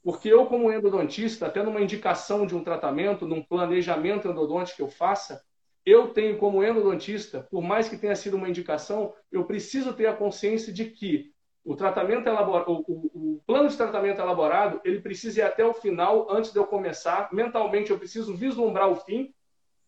[0.04, 4.90] Porque eu, como endodontista, até numa indicação de um tratamento, num planejamento endodôntico que eu
[4.90, 5.44] faça,
[5.86, 10.16] eu tenho como endodontista, por mais que tenha sido uma indicação, eu preciso ter a
[10.16, 11.32] consciência de que
[11.64, 16.28] o tratamento elaborado, o, o, plano de tratamento elaborado, ele precisa ir até o final
[16.32, 17.30] antes de eu começar.
[17.32, 19.34] Mentalmente eu preciso vislumbrar o fim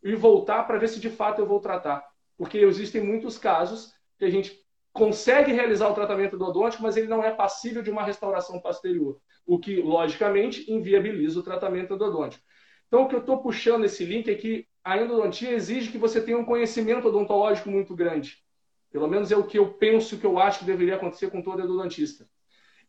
[0.03, 2.06] e voltar para ver se de fato eu vou tratar.
[2.38, 7.23] Porque existem muitos casos que a gente consegue realizar o tratamento endodôntico, mas ele não
[7.23, 12.43] é passível de uma restauração posterior, o que logicamente inviabiliza o tratamento endodôntico.
[12.88, 16.19] Então o que eu estou puxando esse link é que a endodontia exige que você
[16.19, 18.43] tenha um conhecimento odontológico muito grande.
[18.91, 21.62] Pelo menos é o que eu penso que eu acho que deveria acontecer com todo
[21.63, 22.28] endodontista.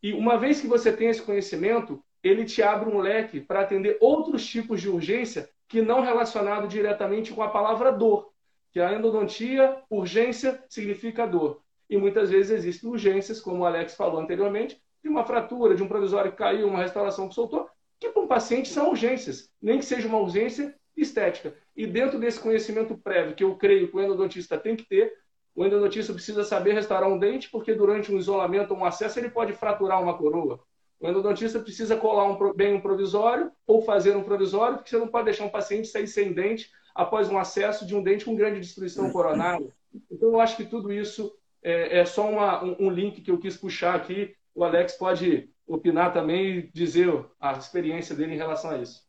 [0.02, 3.96] E uma vez que você tem esse conhecimento, ele te abre um leque para atender
[4.00, 8.32] outros tipos de urgência que não relacionado diretamente com a palavra dor.
[8.72, 11.62] Que a endodontia, urgência, significa dor.
[11.88, 15.88] E muitas vezes existem urgências, como o Alex falou anteriormente, de uma fratura, de um
[15.88, 17.68] provisório que caiu, uma restauração que soltou,
[18.00, 21.54] que para um paciente são urgências, nem que seja uma urgência estética.
[21.76, 25.12] E dentro desse conhecimento prévio que eu creio que o endodontista tem que ter,
[25.54, 29.30] o endodontista precisa saber restaurar um dente, porque durante um isolamento ou um acesso ele
[29.30, 30.60] pode fraturar uma coroa.
[30.98, 35.08] O endodontista precisa colar um, bem um provisório ou fazer um provisório, porque você não
[35.08, 38.60] pode deixar um paciente sair sem dente após um acesso de um dente com grande
[38.60, 39.68] destruição coronária.
[40.10, 43.38] Então, eu acho que tudo isso é, é só uma, um, um, link que eu
[43.38, 44.34] quis puxar aqui.
[44.54, 49.03] O Alex pode opinar também e dizer a experiência dele em relação a isso.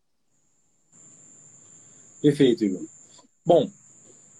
[2.26, 2.84] Perfeito, Igor.
[3.46, 3.70] Bom,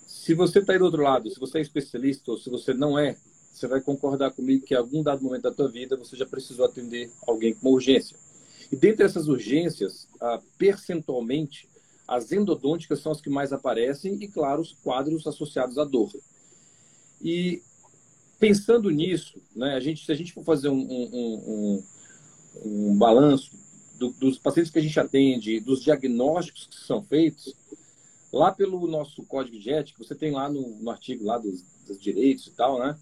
[0.08, 2.98] se você está aí do outro lado, se você é especialista ou se você não
[2.98, 3.16] é,
[3.54, 6.66] você vai concordar comigo que em algum dado momento da tua vida você já precisou
[6.66, 8.18] atender alguém com uma urgência.
[8.72, 11.70] E dentre essas urgências, ah, percentualmente,
[12.08, 16.12] as endodônticas são as que mais aparecem e, claro, os quadros associados à dor.
[17.22, 17.62] E
[18.40, 21.04] pensando nisso, né, a gente, se a gente for fazer um, um,
[21.54, 21.84] um,
[22.66, 23.52] um balanço
[23.98, 27.54] do, dos pacientes que a gente atende, dos diagnósticos que são feitos,
[28.36, 32.00] lá pelo nosso código de ética, você tem lá no, no artigo lá dos, dos
[32.00, 32.98] direitos e tal, né?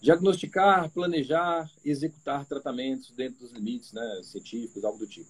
[0.00, 5.28] Diagnosticar, planejar, executar tratamentos dentro dos limites né, científicos, algo do tipo.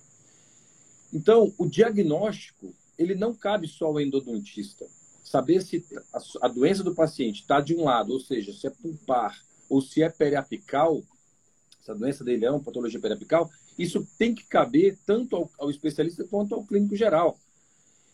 [1.12, 4.86] Então, o diagnóstico, ele não cabe só ao endodontista.
[5.24, 8.70] Saber se a, a doença do paciente está de um lado, ou seja, se é
[8.70, 9.36] pulpar
[9.68, 11.02] ou se é periapical,
[11.80, 15.70] se a doença dele é uma patologia periapical, isso tem que caber tanto ao, ao
[15.70, 17.38] especialista quanto ao clínico geral.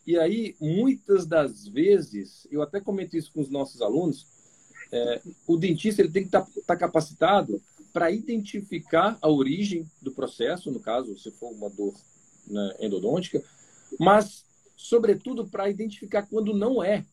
[0.07, 4.27] E aí, muitas das vezes, eu até comento isso com os nossos alunos,
[4.93, 7.61] é, o dentista ele tem que estar tá, tá capacitado
[7.93, 11.95] para identificar a origem do processo, no caso, se for uma dor
[12.47, 13.43] né, endodôntica,
[13.99, 14.45] mas,
[14.77, 17.05] sobretudo, para identificar quando não é.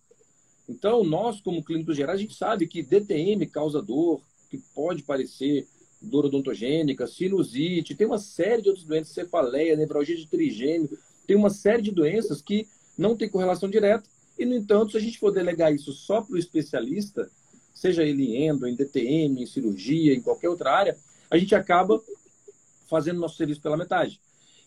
[0.67, 5.67] Então, nós, como clínicos gerais, a gente sabe que DTM causa dor, que pode parecer
[6.01, 10.89] dor odontogênica, sinusite, tem uma série de outras doenças, cefaleia, nevralgia de trigêmeo,
[11.27, 14.99] tem uma série de doenças que não tem correlação direta, e, no entanto, se a
[14.99, 17.29] gente for delegar isso só para o especialista,
[17.73, 20.97] seja ele em endo, em DTM, em cirurgia, em qualquer outra área,
[21.29, 22.01] a gente acaba
[22.89, 24.19] fazendo nosso serviço pela metade.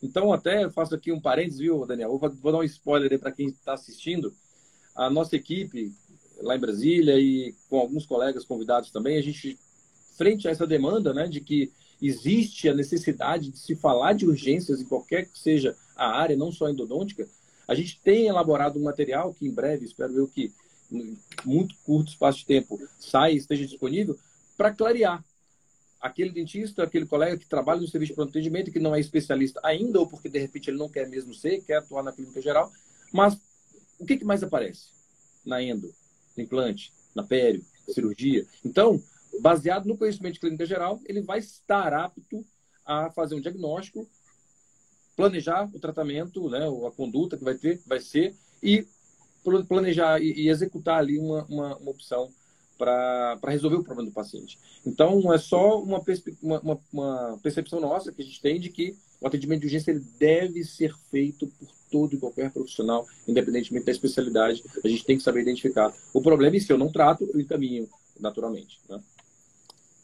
[0.03, 2.19] Então, até faço aqui um parênteses, viu, Daniel?
[2.19, 4.35] Vou, vou dar um spoiler para quem está assistindo.
[4.95, 5.93] A nossa equipe,
[6.41, 9.59] lá em Brasília, e com alguns colegas convidados também, a gente,
[10.17, 14.81] frente a essa demanda, né, de que existe a necessidade de se falar de urgências
[14.81, 17.27] em qualquer que seja a área, não só endodôntica,
[17.67, 20.53] a gente tem elaborado um material que em breve, espero eu que
[21.45, 24.19] muito curto espaço de tempo, saia e esteja disponível
[24.57, 25.25] para clarear
[26.01, 29.59] aquele dentista, aquele colega que trabalha no serviço de pronto atendimento, que não é especialista
[29.65, 32.71] ainda, ou porque de repente ele não quer mesmo ser, quer atuar na clínica geral,
[33.13, 33.39] mas
[33.99, 34.89] o que, que mais aparece
[35.45, 35.93] na endo,
[36.37, 38.47] no implante, na pério, cirurgia?
[38.65, 39.03] Então,
[39.41, 42.45] baseado no conhecimento de clínica geral, ele vai estar apto
[42.85, 44.07] a fazer um diagnóstico
[45.17, 48.87] planejar o tratamento, né, a conduta que vai ter, vai ser, e
[49.69, 52.31] planejar e, executar ali uma, uma, uma opção
[52.79, 54.59] para resolver o problema do paciente.
[54.85, 56.03] Então, é só uma,
[56.43, 60.05] uma, uma, percepção nossa que a gente tem de que o atendimento de urgência ele
[60.19, 64.63] deve ser feito por todo e qualquer profissional, independentemente da especialidade.
[64.85, 67.89] A gente tem que saber identificar o problema e se eu não trato, eu encaminho
[68.19, 68.81] naturalmente.
[68.89, 69.01] Né?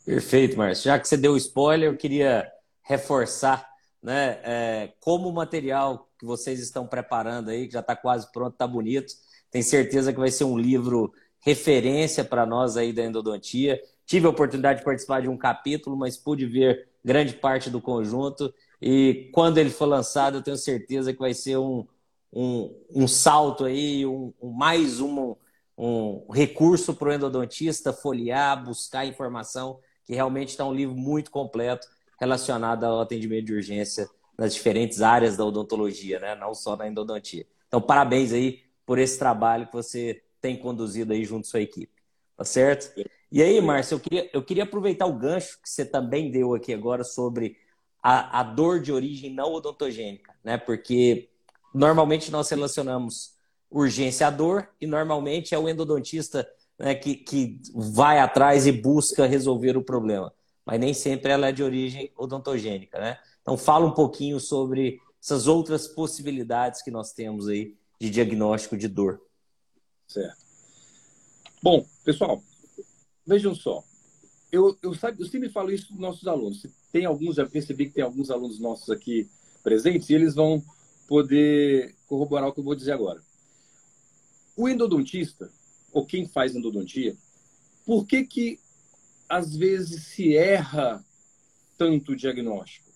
[0.04, 0.84] Perfeito, Márcio.
[0.84, 2.50] Já que você deu spoiler, eu queria
[2.82, 3.69] reforçar
[4.02, 4.38] né?
[4.42, 8.66] É, como o material que vocês estão preparando aí, que já está quase pronto, está
[8.66, 9.12] bonito.
[9.50, 13.80] Tenho certeza que vai ser um livro referência para nós aí da endodontia.
[14.06, 18.52] Tive a oportunidade de participar de um capítulo, mas pude ver grande parte do conjunto.
[18.80, 21.86] E quando ele for lançado, eu tenho certeza que vai ser um,
[22.32, 25.34] um, um salto aí, um, um mais um,
[25.76, 31.86] um recurso para o endodontista folhear, buscar informação, que realmente está um livro muito completo
[32.20, 36.34] relacionada ao atendimento de urgência nas diferentes áreas da odontologia, né?
[36.34, 37.46] não só na endodontia.
[37.66, 41.92] Então, parabéns aí por esse trabalho que você tem conduzido aí junto à sua equipe.
[42.36, 42.92] Tá certo?
[43.32, 46.74] E aí, Márcio, eu queria, eu queria aproveitar o gancho que você também deu aqui
[46.74, 47.56] agora sobre
[48.02, 50.56] a, a dor de origem não odontogênica, né?
[50.56, 51.28] Porque
[51.72, 53.34] normalmente nós relacionamos
[53.70, 59.26] urgência à dor e normalmente é o endodontista né, que, que vai atrás e busca
[59.26, 60.32] resolver o problema
[60.64, 63.18] mas nem sempre ela é de origem odontogênica, né?
[63.42, 68.88] Então fala um pouquinho sobre essas outras possibilidades que nós temos aí de diagnóstico de
[68.88, 69.20] dor.
[70.06, 70.38] Certo.
[71.62, 72.42] Bom, pessoal,
[73.26, 73.84] vejam só.
[74.50, 76.66] Eu, eu, eu sempre falo isso para os nossos alunos.
[76.90, 79.28] Tem alguns, já percebi que tem alguns alunos nossos aqui
[79.62, 80.62] presentes e eles vão
[81.06, 83.20] poder corroborar o que eu vou dizer agora.
[84.56, 85.50] O endodontista,
[85.92, 87.16] ou quem faz endodontia,
[87.84, 88.58] por que, que
[89.30, 91.02] às vezes se erra
[91.78, 92.90] tanto o diagnóstico?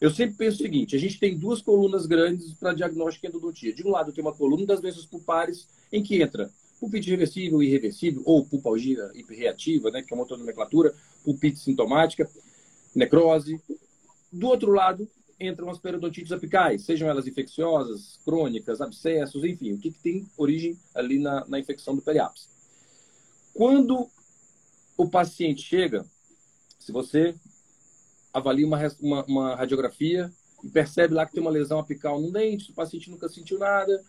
[0.00, 3.74] Eu sempre penso o seguinte: a gente tem duas colunas grandes para diagnóstico e endodontia.
[3.74, 8.22] De um lado, tem uma coluna das doenças pulpares, em que entra pulpite reversível irreversível,
[8.24, 12.26] ou pulpalgia hiperreativa, né, que é uma outra nomenclatura, pulpite sintomática,
[12.94, 13.60] necrose.
[14.32, 15.06] Do outro lado,
[15.38, 20.78] entram as periodontites apicais, sejam elas infecciosas, crônicas, abscessos, enfim, o que, que tem origem
[20.94, 22.48] ali na, na infecção do periápice.
[23.52, 24.08] Quando
[25.00, 26.04] o paciente chega,
[26.78, 27.34] se você
[28.34, 30.30] avalia uma, uma, uma, radiografia
[30.62, 34.04] e percebe lá que tem uma lesão apical no dente, o paciente nunca sentiu nada,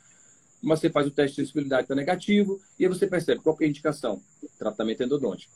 [0.62, 3.63] mas você faz o teste de sensibilidade, está negativo, e aí você percebe qual é
[3.63, 4.21] a indicação?
[4.60, 5.54] Tratamento endodôntico.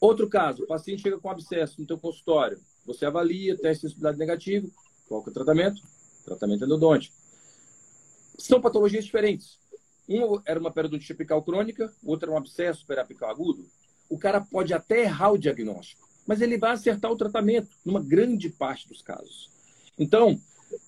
[0.00, 4.18] Outro caso, o paciente chega com abscesso no teu consultório, você avalia, teste de sensibilidade
[4.18, 4.68] negativo,
[5.06, 5.80] qual é o tratamento?
[6.24, 7.14] Tratamento endodôntico.
[8.36, 9.60] São patologias diferentes.
[10.08, 13.64] Um era uma periodontite apical crônica, o outro era um abscesso periapical agudo.
[14.12, 18.50] O cara pode até errar o diagnóstico, mas ele vai acertar o tratamento, numa grande
[18.50, 19.48] parte dos casos.
[19.98, 20.38] Então,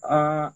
[0.02, 0.52] a,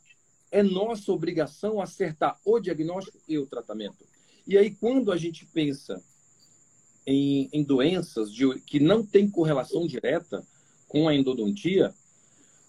[0.52, 4.04] é nossa obrigação acertar o diagnóstico e o tratamento.
[4.46, 5.98] E aí, quando a gente pensa
[7.06, 10.46] em, em doenças de, que não têm correlação direta
[10.86, 11.94] com a endodontia,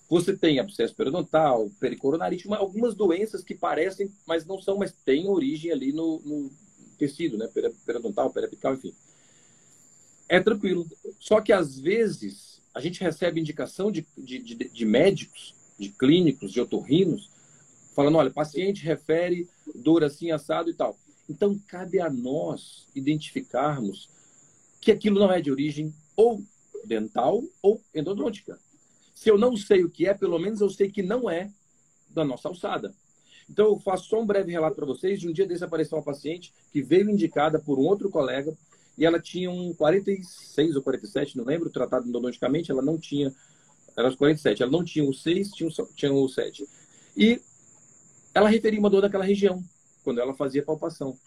[0.09, 5.73] você tem abscesso periodontal, pericoronarite, algumas doenças que parecem, mas não são, mas têm origem
[5.73, 6.49] ali no, no
[6.97, 7.49] tecido, né?
[7.85, 8.93] Periodontal, periapical, enfim.
[10.29, 10.85] É tranquilo.
[11.19, 16.51] Só que às vezes a gente recebe indicação de, de, de, de médicos, de clínicos,
[16.51, 17.31] de otorrinos,
[17.95, 20.97] falando, olha, paciente refere dor assim, assado e tal.
[21.27, 24.09] Então, cabe a nós identificarmos
[24.79, 26.41] que aquilo não é de origem ou
[26.85, 28.59] dental ou endodôntica.
[29.13, 31.51] Se eu não sei o que é, pelo menos eu sei que não é
[32.09, 32.93] da nossa alçada.
[33.49, 35.19] Então, eu faço só um breve relato para vocês.
[35.19, 38.55] De um dia desse apareceu uma paciente que veio indicada por um outro colega
[38.99, 43.33] e ela tinha um 46 ou 47, não lembro, tratado endodonticamente, ela não tinha,
[43.97, 46.67] era os 47, ela não tinha o 6, tinha o, tinha o 7.
[47.15, 47.41] E
[48.33, 49.63] ela referia uma dor daquela região,
[50.03, 51.17] quando ela fazia palpação.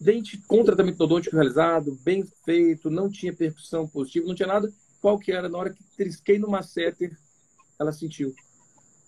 [0.00, 5.16] Dente com tratamento endodôntico realizado, bem feito, não tinha percussão positiva, não tinha nada qual
[5.20, 7.16] que era, na hora que trisquei no masseter,
[7.78, 8.34] ela sentiu.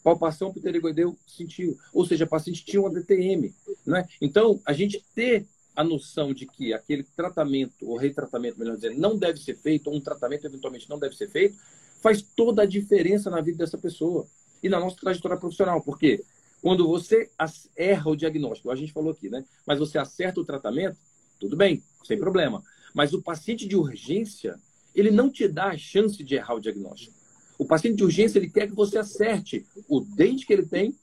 [0.04, 1.76] Palpação pterigoideu, sentiu.
[1.92, 3.52] Ou seja, a paciente tinha uma DTM.
[3.84, 4.06] Né?
[4.20, 9.16] Então, a gente ter a noção de que aquele tratamento, ou retratamento, melhor dizer, não
[9.16, 11.56] deve ser feito, ou um tratamento eventualmente não deve ser feito,
[12.00, 14.26] faz toda a diferença na vida dessa pessoa
[14.62, 15.82] e na nossa trajetória profissional.
[15.82, 16.22] Porque
[16.62, 17.30] quando você
[17.76, 19.44] erra o diagnóstico, a gente falou aqui, né?
[19.66, 20.96] Mas você acerta o tratamento,
[21.40, 22.62] tudo bem, sem problema.
[22.94, 24.58] Mas o paciente de urgência,
[24.94, 27.14] ele não te dá a chance de errar o diagnóstico.
[27.58, 30.94] O paciente de urgência, ele quer que você acerte o dente que ele tem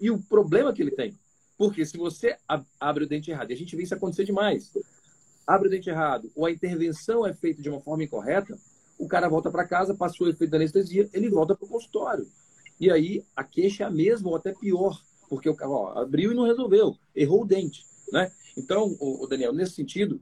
[0.00, 1.18] e o problema que ele tem.
[1.56, 2.36] Porque se você
[2.80, 4.72] abre o dente errado, e a gente vê isso acontecer demais,
[5.46, 8.58] abre o dente errado, ou a intervenção é feita de uma forma incorreta,
[8.98, 12.26] o cara volta para casa, passou o efeito da anestesia, ele volta para o consultório.
[12.80, 16.34] E aí a queixa é a mesma, ou até pior, porque o cara abriu e
[16.34, 17.84] não resolveu, errou o dente.
[18.12, 18.30] Né?
[18.56, 20.20] Então, o Daniel, nesse sentido,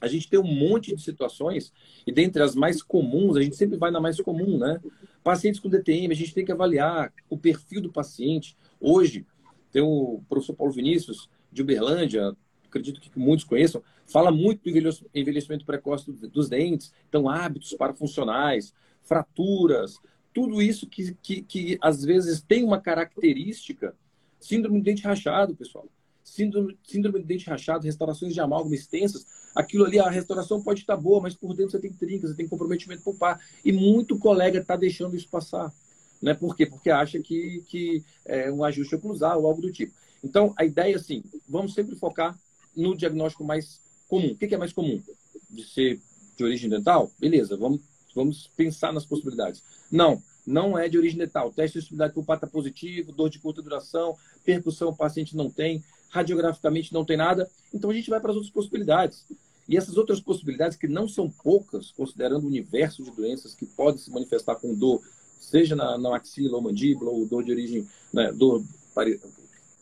[0.00, 1.72] a gente tem um monte de situações,
[2.06, 4.80] e dentre as mais comuns, a gente sempre vai na mais comum, né?
[5.22, 8.56] Pacientes com DTM, a gente tem que avaliar o perfil do paciente.
[8.80, 9.26] Hoje,
[9.70, 14.70] tem o professor Paulo Vinícius, de Uberlândia, acredito que muitos conheçam, fala muito do
[15.14, 19.98] envelhecimento precoce dos dentes, então hábitos parafuncionais, fraturas,
[20.32, 23.94] tudo isso que, que, que às vezes tem uma característica,
[24.38, 25.88] síndrome de dente rachado, pessoal
[26.30, 30.96] síndrome, síndrome de dente rachado, restaurações de amálgama extensas, aquilo ali, a restauração pode estar
[30.96, 33.40] boa, mas por dentro você tem trincas, você tem comprometimento pulpar.
[33.64, 35.72] E muito colega está deixando isso passar.
[36.20, 36.34] Né?
[36.34, 36.66] Por quê?
[36.66, 39.92] Porque acha que, que é um ajuste oclusal ou algo do tipo.
[40.22, 42.38] Então, a ideia é assim, vamos sempre focar
[42.76, 44.32] no diagnóstico mais comum.
[44.32, 45.02] O que é mais comum?
[45.48, 46.00] De ser
[46.36, 47.10] de origem dental?
[47.18, 47.80] Beleza, vamos,
[48.14, 49.62] vamos pensar nas possibilidades.
[49.90, 51.52] Não, não é de origem dental.
[51.52, 55.82] Teste de sensibilidade pulpar está positivo, dor de curta duração, percussão o paciente não tem
[56.10, 59.24] radiograficamente não tem nada, então a gente vai para as outras possibilidades.
[59.68, 64.00] E essas outras possibilidades, que não são poucas, considerando o universo de doenças que podem
[64.00, 65.00] se manifestar com dor,
[65.40, 68.62] seja na, na axila ou mandíbula, ou dor de origem, né, dor
[68.94, 69.20] pare...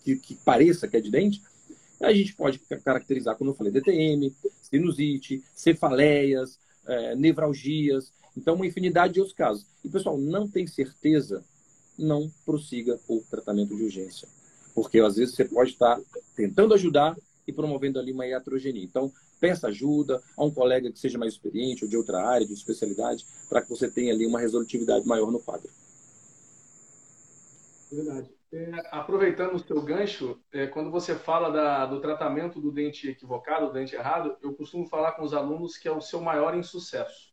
[0.05, 1.43] que, que, pareça que é de dente,
[2.01, 9.15] a gente pode caracterizar, como eu falei, DTM, sinusite, cefaleias, é, nevralgias, então uma infinidade
[9.15, 9.67] de outros casos.
[9.85, 11.45] E, pessoal, não tem certeza,
[11.99, 14.29] não prossiga o tratamento de urgência
[14.79, 16.01] porque às vezes você pode estar
[16.37, 17.17] tentando ajudar
[17.49, 18.85] e promovendo ali uma heterogenia.
[18.85, 22.53] Então, peça ajuda a um colega que seja mais experiente ou de outra área, de
[22.53, 25.71] especialidade, para que você tenha ali uma resolutividade maior no quadro.
[27.91, 28.29] Verdade.
[28.53, 33.67] É, aproveitando o seu gancho, é, quando você fala da, do tratamento do dente equivocado,
[33.67, 37.29] do dente errado, eu costumo falar com os alunos que é o seu maior insucesso.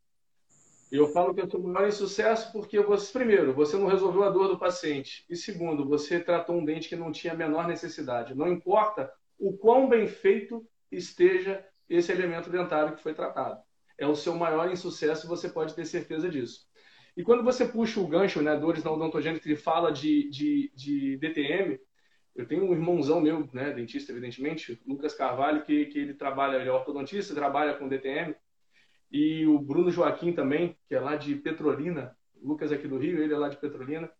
[0.91, 4.29] E eu falo que eu sou maior insucesso porque, você, primeiro, você não resolveu a
[4.29, 5.25] dor do paciente.
[5.29, 8.35] E segundo, você tratou um dente que não tinha a menor necessidade.
[8.35, 13.61] Não importa o quão bem feito esteja esse elemento dentário que foi tratado.
[13.97, 16.67] É o seu maior insucesso você pode ter certeza disso.
[17.15, 21.17] E quando você puxa o gancho, né, dores não odontogênicas, e fala de, de, de
[21.17, 21.79] DTM,
[22.35, 26.67] eu tenho um irmãozão meu, né, dentista, evidentemente, Lucas Carvalho, que, que ele trabalha, ele
[26.67, 28.35] é ortodontista, trabalha com DTM,
[29.09, 33.33] e o Bruno Joaquim também, que é lá de Petrolina, Lucas aqui do Rio, ele
[33.33, 34.11] é lá de Petrolina.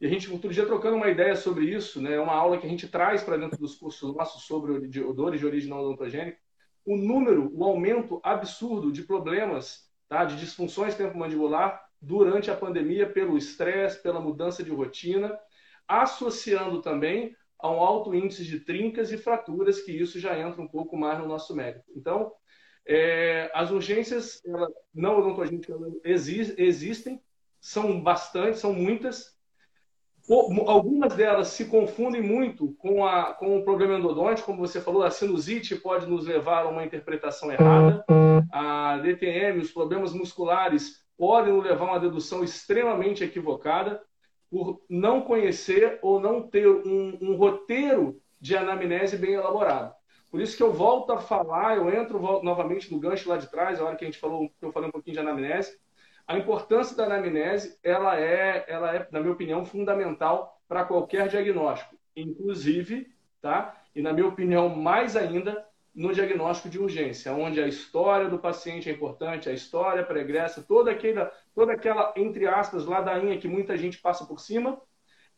[0.00, 2.70] E a gente, outro dia, trocando uma ideia sobre isso, né, uma aula que a
[2.70, 4.72] gente traz para dentro dos cursos nossos sobre
[5.02, 6.38] odores de origem não odontogênica,
[6.84, 13.36] o número, o aumento absurdo de problemas, tá, de disfunções temporomandibular durante a pandemia pelo
[13.36, 15.38] estresse, pela mudança de rotina,
[15.86, 20.68] associando também a um alto índice de trincas e fraturas, que isso já entra um
[20.68, 21.84] pouco mais no nosso mérito.
[21.94, 22.32] Então,
[22.86, 27.22] é, as urgências ela, não odontológicas existem,
[27.60, 29.38] são bastante, são muitas.
[30.66, 35.10] Algumas delas se confundem muito com, a, com o problema endodôntico, como você falou, a
[35.10, 38.04] sinusite pode nos levar a uma interpretação errada.
[38.52, 44.00] A DTM, os problemas musculares, podem nos levar a uma dedução extremamente equivocada
[44.48, 49.94] por não conhecer ou não ter um, um roteiro de anamnese bem elaborado.
[50.30, 53.80] Por isso que eu volto a falar, eu entro novamente no gancho lá de trás,
[53.80, 55.76] a hora que a gente falou, eu falei um pouquinho de anamnese.
[56.30, 61.96] A importância da anamnese, ela é, ela é, na minha opinião, fundamental para qualquer diagnóstico,
[62.14, 63.12] inclusive,
[63.42, 63.74] tá?
[63.96, 68.88] E na minha opinião, mais ainda no diagnóstico de urgência, onde a história do paciente
[68.88, 73.98] é importante, a história pregressa, toda aquela, toda aquela entre aspas ladainha que muita gente
[73.98, 74.80] passa por cima,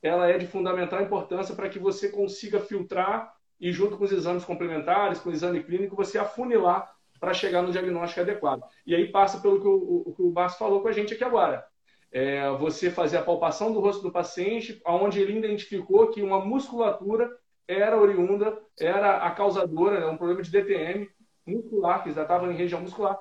[0.03, 4.45] ela é de fundamental importância para que você consiga filtrar e junto com os exames
[4.45, 8.65] complementares, com o exame clínico, você afunilar para chegar no diagnóstico adequado.
[8.85, 11.65] E aí passa pelo que o, o, o falou com a gente aqui agora.
[12.11, 17.31] É você fazer a palpação do rosto do paciente, onde ele identificou que uma musculatura
[17.69, 21.09] era oriunda, era a causadora, né, um problema de DTM
[21.47, 23.17] muscular, que já estava em região muscular,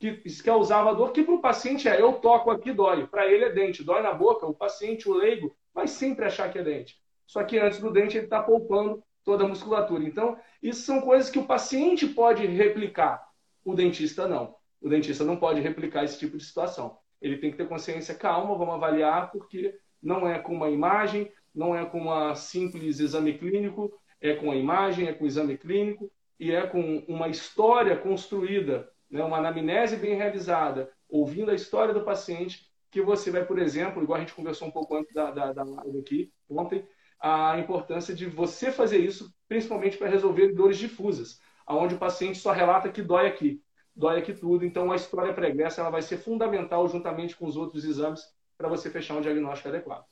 [0.00, 3.06] que causava dor, que para o paciente é, eu toco aqui, dói.
[3.06, 6.58] Para ele é dente, dói na boca, o paciente, o leigo, vai sempre achar que
[6.58, 6.96] é dente.
[7.24, 10.02] Só que antes do dente ele está poupando toda a musculatura.
[10.02, 13.32] Então, isso são coisas que o paciente pode replicar.
[13.64, 14.54] O dentista não.
[14.80, 16.98] O dentista não pode replicar esse tipo de situação.
[17.20, 21.74] Ele tem que ter consciência calma, vamos avaliar, porque não é com uma imagem, não
[21.74, 23.90] é com um simples exame clínico,
[24.20, 28.88] é com a imagem, é com o exame clínico e é com uma história construída,
[29.10, 34.02] né, uma anamnese bem realizada, ouvindo a história do paciente, que você vai, por exemplo,
[34.02, 36.86] igual a gente conversou um pouco antes da, da, da live aqui, ontem,
[37.20, 41.38] a importância de você fazer isso, principalmente para resolver dores difusas
[41.68, 43.60] onde o paciente só relata que dói aqui,
[43.94, 44.64] dói aqui tudo.
[44.64, 48.22] Então, a história pregressa ela vai ser fundamental juntamente com os outros exames
[48.56, 50.04] para você fechar um diagnóstico adequado.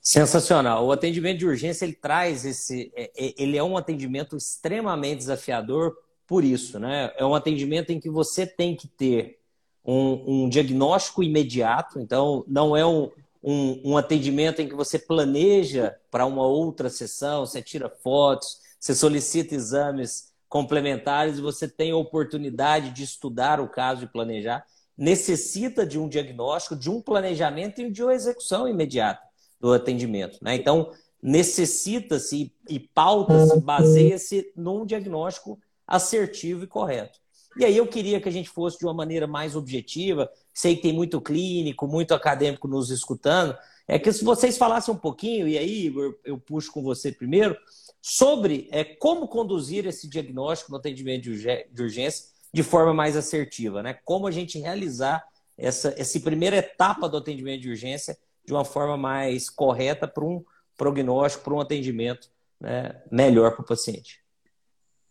[0.00, 0.86] Sensacional.
[0.86, 5.96] O atendimento de urgência ele traz esse, é, é, ele é um atendimento extremamente desafiador
[6.26, 7.12] por isso, né?
[7.16, 9.40] É um atendimento em que você tem que ter
[9.84, 11.98] um, um diagnóstico imediato.
[11.98, 13.10] Então, não é um,
[13.42, 18.94] um, um atendimento em que você planeja para uma outra sessão, você tira fotos, você
[18.94, 24.66] solicita exames complementares e você tem a oportunidade de estudar o caso e planejar,
[24.98, 29.22] necessita de um diagnóstico, de um planejamento e de uma execução imediata
[29.60, 30.38] do atendimento.
[30.42, 30.56] Né?
[30.56, 30.90] Então,
[31.22, 37.20] necessita-se e pauta-se, baseia-se num diagnóstico assertivo e correto.
[37.56, 40.82] E aí eu queria que a gente fosse de uma maneira mais objetiva, sei que
[40.82, 45.58] tem muito clínico, muito acadêmico nos escutando, é que se vocês falassem um pouquinho, e
[45.58, 47.56] aí eu, eu puxo com você primeiro,
[48.00, 53.98] sobre é, como conduzir esse diagnóstico no atendimento de urgência de forma mais assertiva, né?
[54.04, 55.24] Como a gente realizar
[55.56, 60.44] essa, essa primeira etapa do atendimento de urgência de uma forma mais correta para um
[60.76, 64.20] prognóstico, para um atendimento né, melhor para o paciente.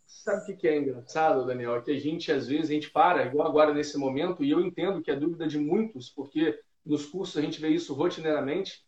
[0.08, 1.76] Sabe o que é engraçado, Daniel?
[1.76, 4.60] É que a gente, às vezes, a gente para, igual agora nesse momento, e eu
[4.60, 8.84] entendo que é dúvida de muitos, porque nos cursos a gente vê isso rotineiramente,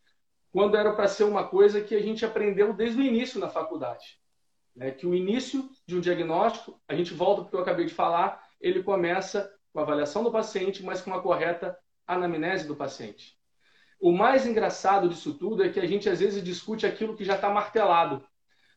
[0.52, 4.20] quando era para ser uma coisa que a gente aprendeu desde o início na faculdade.
[4.76, 4.92] Né?
[4.92, 7.94] Que o início de um diagnóstico, a gente volta para o que eu acabei de
[7.94, 13.38] falar, ele começa com a avaliação do paciente, mas com a correta anamnese do paciente.
[14.00, 17.36] O mais engraçado disso tudo é que a gente às vezes discute aquilo que já
[17.36, 18.26] está martelado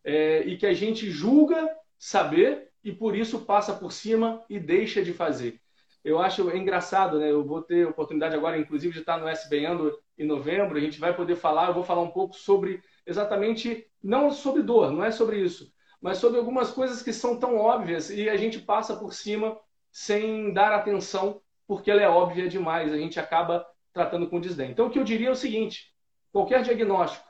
[0.05, 1.69] é, e que a gente julga
[1.99, 5.64] saber e por isso passa por cima e deixa de fazer
[6.05, 7.31] eu acho engraçado, né?
[7.31, 10.77] Eu vou ter oportunidade agora, inclusive, de estar no SBN em novembro.
[10.77, 14.93] A gente vai poder falar, eu vou falar um pouco sobre exatamente, não sobre dor,
[14.93, 18.59] não é sobre isso, mas sobre algumas coisas que são tão óbvias e a gente
[18.59, 19.59] passa por cima
[19.91, 22.93] sem dar atenção, porque ela é óbvia demais.
[22.93, 24.73] A gente acaba tratando com desdém.
[24.73, 25.95] Então, o que eu diria é o seguinte:
[26.31, 27.27] qualquer diagnóstico,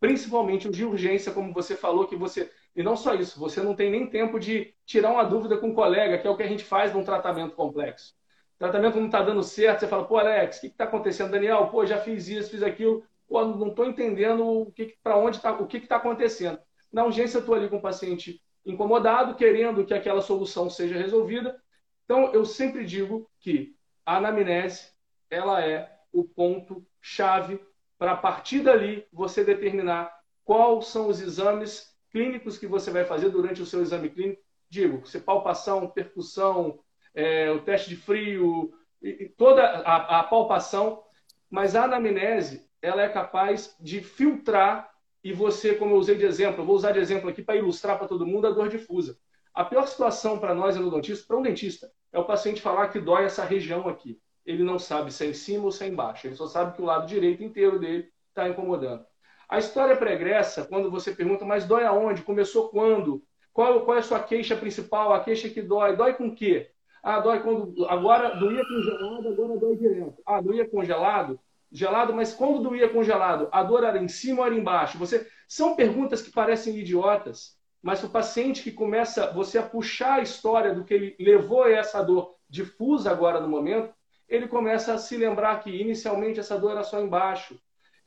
[0.00, 2.50] principalmente o de urgência, como você falou, que você.
[2.78, 5.74] E não só isso, você não tem nem tempo de tirar uma dúvida com um
[5.74, 8.14] colega, que é o que a gente faz num tratamento complexo.
[8.54, 11.32] o tratamento não está dando certo, você fala, pô, Alex, o que está acontecendo?
[11.32, 14.72] Daniel, pô, já fiz isso, fiz aquilo, pô, não estou entendendo
[15.02, 16.56] para onde está, o que está acontecendo.
[16.92, 21.60] Na urgência, estou ali com o paciente incomodado, querendo que aquela solução seja resolvida.
[22.04, 23.74] Então, eu sempre digo que
[24.06, 24.92] a anamnese,
[25.28, 27.60] ela é o ponto chave
[27.98, 33.30] para a partir dali você determinar quais são os exames clínicos que você vai fazer
[33.30, 34.42] durante o seu exame clínico.
[34.68, 36.78] Digo, se palpação, percussão,
[37.14, 41.02] é, o teste de frio, e, toda a, a palpação,
[41.50, 44.90] mas a anamnese ela é capaz de filtrar
[45.24, 48.06] e você, como eu usei de exemplo, vou usar de exemplo aqui para ilustrar para
[48.06, 49.18] todo mundo a dor difusa.
[49.52, 53.24] A pior situação para nós endodontistas, para um dentista, é o paciente falar que dói
[53.24, 56.26] essa região aqui ele não sabe se é em cima ou se é embaixo.
[56.26, 59.04] Ele só sabe que o lado direito inteiro dele está incomodando.
[59.48, 62.22] A história pregressa, quando você pergunta, mas dói aonde?
[62.22, 63.22] Começou quando?
[63.52, 65.12] Qual, qual é a sua queixa principal?
[65.12, 65.96] A queixa que dói?
[65.96, 66.70] Dói com o quê?
[67.02, 67.86] Ah, dói quando.
[67.86, 70.22] Agora doía congelado, agora dói direto.
[70.26, 71.40] Ah, doía congelado?
[71.70, 73.48] Gelado, mas quando doía congelado?
[73.50, 74.98] A dor era em cima ou era embaixo?
[74.98, 80.22] Você São perguntas que parecem idiotas, mas o paciente que começa você a puxar a
[80.22, 83.94] história do que ele levou a essa dor difusa agora no momento,
[84.28, 87.58] ele começa a se lembrar que inicialmente essa dor era só embaixo.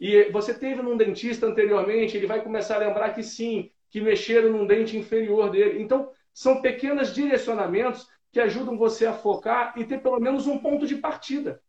[0.01, 4.49] E você teve num dentista anteriormente, ele vai começar a lembrar que sim, que mexeram
[4.51, 5.79] num dente inferior dele.
[5.79, 10.87] Então, são pequenos direcionamentos que ajudam você a focar e ter pelo menos um ponto
[10.87, 11.61] de partida.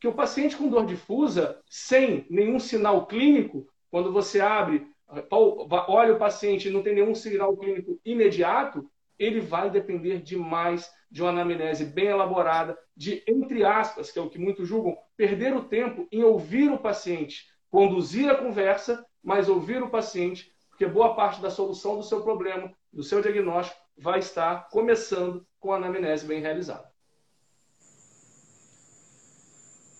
[0.00, 4.84] Que o paciente com dor difusa, sem nenhum sinal clínico, quando você abre,
[5.30, 11.22] olha o paciente e não tem nenhum sinal clínico imediato, ele vai depender demais de
[11.22, 15.62] uma anamnese bem elaborada, de, entre aspas, que é o que muitos julgam, perder o
[15.62, 21.40] tempo em ouvir o paciente, conduzir a conversa, mas ouvir o paciente, porque boa parte
[21.40, 26.40] da solução do seu problema, do seu diagnóstico, vai estar começando com a anamnese bem
[26.40, 26.88] realizada.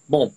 [0.08, 0.32] Bom,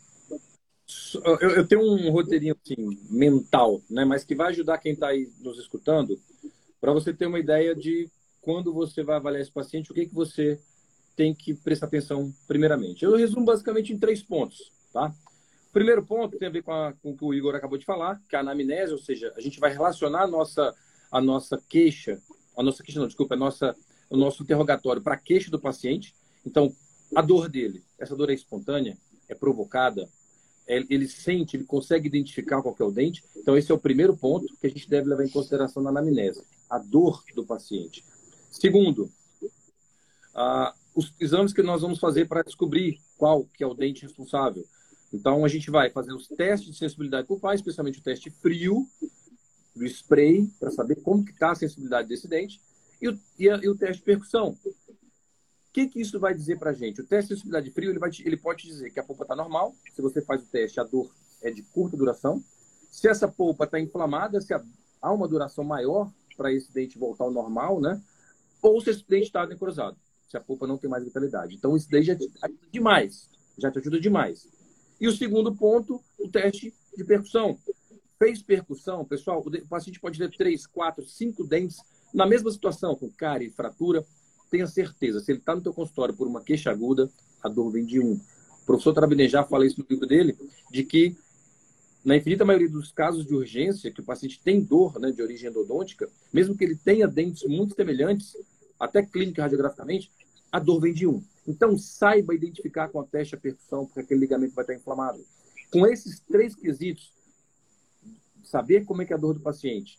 [1.40, 5.58] eu, tenho um roteirinho assim, mental, né, mas que vai ajudar quem está aí nos
[5.58, 6.20] escutando
[6.80, 8.10] para você ter uma ideia de
[8.42, 10.60] quando você vai avaliar esse paciente, o que, que você
[11.16, 13.06] tem que prestar atenção primeiramente.
[13.06, 15.14] Eu resumo basicamente em três pontos, tá?
[15.72, 18.22] Primeiro ponto tem a ver com, a, com o que o Igor acabou de falar,
[18.28, 20.76] que é a anamnese, ou seja, a gente vai relacionar a nossa,
[21.12, 22.22] a nossa queixa,
[22.58, 23.76] a nossa queixa não, desculpa, a nossa,
[24.10, 26.14] o nosso interrogatório para a queixa do paciente.
[26.46, 26.76] Então,
[27.16, 28.98] a dor dele, essa dor é espontânea,
[29.30, 30.10] é provocada,
[30.68, 33.24] é, ele sente, ele consegue identificar qual é o dente.
[33.36, 36.44] Então, esse é o primeiro ponto que a gente deve levar em consideração na anamnese,
[36.70, 38.04] a dor do paciente.
[38.50, 39.10] Segundo,
[40.36, 44.66] ah, os exames que nós vamos fazer para descobrir qual que é o dente responsável.
[45.14, 48.88] Então, a gente vai fazer os testes de sensibilidade pulpar, especialmente o teste frio,
[49.76, 52.62] do spray, para saber como que está a sensibilidade desse dente,
[53.02, 54.58] e o, e, a, e o teste de percussão.
[54.66, 57.02] O que, que isso vai dizer para a gente?
[57.02, 59.74] O teste de sensibilidade frio, ele, vai, ele pode dizer que a polpa está normal,
[59.94, 61.10] se você faz o teste, a dor
[61.42, 62.44] é de curta duração.
[62.90, 67.32] Se essa polpa está inflamada, se há uma duração maior para esse dente voltar ao
[67.32, 68.02] normal, né?
[68.62, 69.98] ou se esse dente está necrosado,
[70.28, 71.56] se a polpa não tem mais vitalidade.
[71.56, 74.48] Então, isso daí já te ajuda demais, já te ajuda demais.
[75.02, 77.58] E o segundo ponto, o teste de percussão.
[78.20, 81.78] Fez percussão, pessoal, o paciente pode ter três, quatro, cinco dentes
[82.14, 84.06] na mesma situação, com cárie, fratura.
[84.52, 87.10] Tenha certeza, se ele está no teu consultório por uma queixa aguda,
[87.42, 88.14] a dor vem de um.
[88.14, 90.38] O professor Trabinejar fala isso no livro dele,
[90.70, 91.18] de que
[92.06, 95.50] na infinita maioria dos casos de urgência, que o paciente tem dor né, de origem
[95.50, 98.38] endodôntica, mesmo que ele tenha dentes muito semelhantes,
[98.80, 100.12] até clínica radiograficamente,
[100.52, 101.24] a dor vem de um.
[101.48, 105.24] Então, saiba identificar com a teste a percussão, porque aquele ligamento vai estar inflamado.
[105.72, 107.14] Com esses três quesitos,
[108.44, 109.98] saber como é que é a dor do paciente,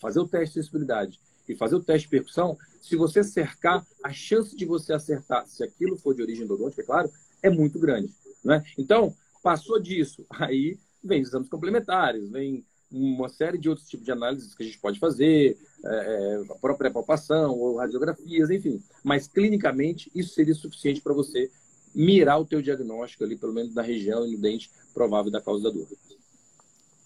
[0.00, 4.12] fazer o teste de sensibilidade e fazer o teste de percussão, se você cercar, a
[4.12, 7.10] chance de você acertar, se aquilo for de origem endodôntica, é claro,
[7.42, 8.12] é muito grande.
[8.44, 8.62] Né?
[8.78, 14.54] Então, passou disso, aí vem exames complementares, vem uma série de outros tipos de análises
[14.54, 18.82] que a gente pode fazer, é, é, a própria palpação ou radiografias, enfim.
[19.04, 21.50] Mas clinicamente isso seria suficiente para você
[21.94, 25.62] mirar o teu diagnóstico ali, pelo menos na região e no dente provável da causa
[25.64, 25.88] da dor.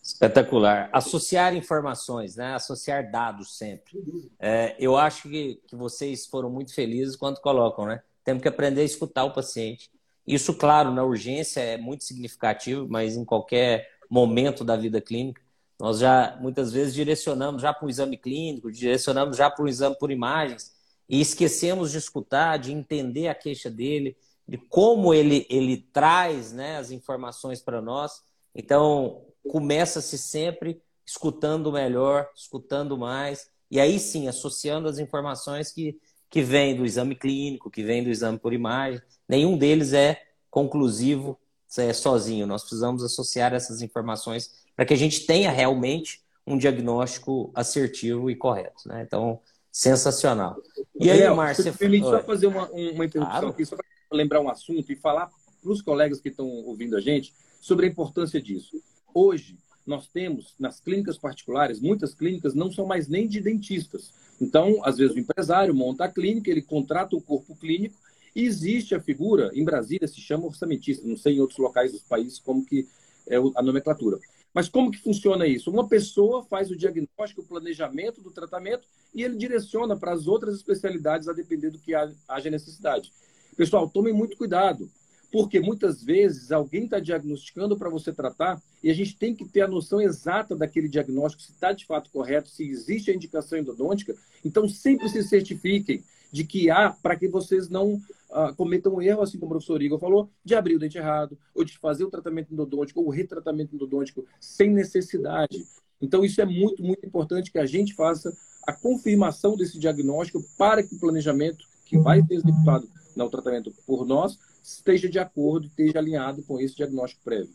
[0.03, 0.91] Espetacular.
[0.93, 2.55] Associar informações, né?
[2.55, 3.93] associar dados sempre.
[4.39, 8.03] É, eu acho que, que vocês foram muito felizes quando colocam, né?
[8.23, 9.91] Temos que aprender a escutar o paciente.
[10.27, 15.44] Isso, claro, na urgência é muito significativo, mas em qualquer momento da vida clínica.
[15.79, 19.97] Nós já muitas vezes direcionamos já para um exame clínico, direcionamos já para um exame
[19.99, 20.73] por imagens
[21.09, 24.17] e esquecemos de escutar, de entender a queixa dele,
[24.47, 28.23] de como ele, ele traz né, as informações para nós.
[28.55, 35.99] Então, começa-se sempre escutando melhor, escutando mais, e aí sim, associando as informações que,
[36.31, 41.39] que vêm do exame clínico, que vêm do exame por imagem, nenhum deles é conclusivo
[41.77, 42.47] é, sozinho.
[42.47, 48.37] Nós precisamos associar essas informações para que a gente tenha realmente um diagnóstico assertivo e
[48.37, 48.87] correto.
[48.87, 49.03] Né?
[49.07, 50.57] Então, sensacional.
[50.99, 51.73] E aí, Márcia?
[51.73, 53.49] Permite só fazer uma, uma interrupção claro.
[53.49, 55.31] aqui, só para lembrar um assunto e falar
[55.63, 58.81] para os colegas que estão ouvindo a gente sobre a importância disso.
[59.13, 64.13] Hoje, nós temos nas clínicas particulares, muitas clínicas não são mais nem de dentistas.
[64.41, 67.97] Então, às vezes, o empresário monta a clínica, ele contrata o corpo clínico
[68.35, 72.03] e existe a figura, em Brasília se chama orçamentista, não sei em outros locais dos
[72.03, 72.87] países como que
[73.29, 74.19] é a nomenclatura.
[74.55, 75.69] Mas como que funciona isso?
[75.69, 80.55] Uma pessoa faz o diagnóstico, o planejamento do tratamento e ele direciona para as outras
[80.55, 83.13] especialidades a depender do que haja necessidade.
[83.57, 84.89] Pessoal, tomem muito cuidado,
[85.33, 89.63] porque muitas vezes alguém está diagnosticando para você tratar e a gente tem que ter
[89.63, 94.15] a noção exata daquele diagnóstico, se está de fato correto, se existe a indicação endodôntica.
[94.45, 96.05] Então, sempre se certifiquem
[96.35, 99.81] de que há, para que vocês não uh, cometam um erro, assim como o professor
[99.81, 103.11] Igor falou, de abrir o dente errado, ou de fazer o tratamento endodôntico, ou o
[103.11, 105.65] retratamento endodôntico sem necessidade.
[106.03, 110.83] Então, isso é muito, muito importante que a gente faça a confirmação desse diagnóstico para
[110.83, 116.01] que o planejamento que vai ser executado no tratamento por nós esteja de acordo, esteja
[116.01, 117.55] alinhado com esse diagnóstico prévio.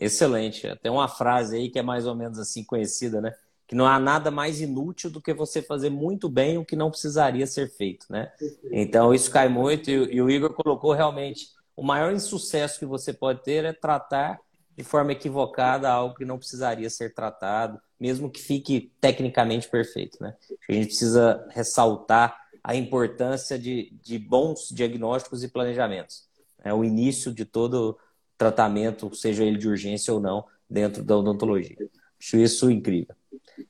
[0.00, 0.66] Excelente.
[0.82, 3.36] Tem uma frase aí que é mais ou menos assim conhecida, né?
[3.66, 6.90] Que não há nada mais inútil do que você fazer muito bem o que não
[6.90, 8.30] precisaria ser feito, né?
[8.70, 13.42] Então isso cai muito e, o Igor colocou realmente o maior insucesso que você pode
[13.42, 14.38] ter é tratar
[14.76, 20.34] de forma equivocada algo que não precisaria ser tratado, mesmo que fique tecnicamente perfeito, né?
[20.68, 26.24] A gente precisa ressaltar a importância de, de bons diagnósticos e planejamentos.
[26.62, 27.98] É o início de todo
[28.36, 31.76] tratamento, seja ele de urgência ou não, dentro da odontologia.
[32.24, 33.14] Acho isso incrível.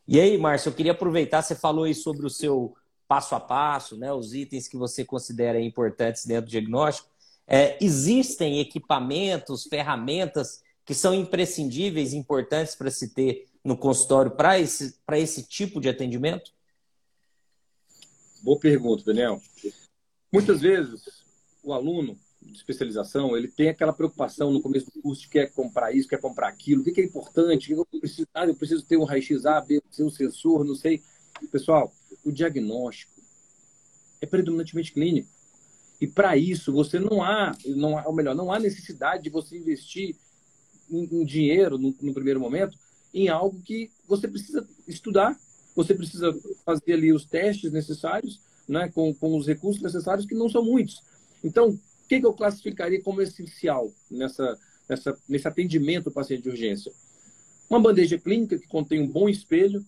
[0.07, 2.77] E aí, Márcio, eu queria aproveitar, você falou aí sobre o seu
[3.09, 7.09] passo a passo, né, os itens que você considera importantes dentro do diagnóstico.
[7.49, 14.97] É, existem equipamentos, ferramentas que são imprescindíveis, importantes para se ter no consultório para esse,
[15.15, 16.53] esse tipo de atendimento?
[18.41, 19.43] Boa pergunta, Daniel.
[20.33, 21.03] Muitas vezes
[21.61, 25.95] o aluno de especialização, ele tem aquela preocupação no começo do curso de quer comprar
[25.95, 28.85] isso, quer comprar aquilo, o que é importante, o que eu preciso, ah, eu preciso
[28.85, 31.03] ter um raio-x A, B, um sensor, não sei.
[31.51, 31.93] Pessoal,
[32.25, 33.13] o diagnóstico
[34.21, 35.29] é predominantemente clínico.
[36.01, 39.57] E para isso, você não há, não há, ou melhor, não há necessidade de você
[39.57, 40.17] investir
[40.91, 42.77] um, um dinheiro no, no primeiro momento
[43.13, 45.39] em algo que você precisa estudar,
[45.75, 50.49] você precisa fazer ali os testes necessários, né, com, com os recursos necessários, que não
[50.49, 51.01] são muitos.
[51.43, 56.51] Então, o que, que eu classificaria como essencial nessa, nessa, nesse atendimento ao paciente de
[56.51, 56.93] urgência?
[57.69, 59.85] Uma bandeja clínica que contém um bom espelho,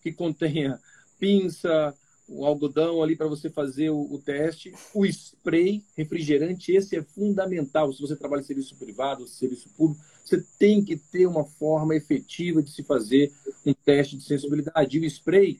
[0.00, 0.80] que contenha
[1.18, 1.94] pinça,
[2.28, 7.92] o algodão ali para você fazer o, o, teste, o spray refrigerante, esse é fundamental.
[7.92, 12.62] Se você trabalha em serviço privado, serviço público, você tem que ter uma forma efetiva
[12.62, 13.32] de se fazer
[13.66, 14.96] um teste de sensibilidade.
[14.96, 15.58] E o spray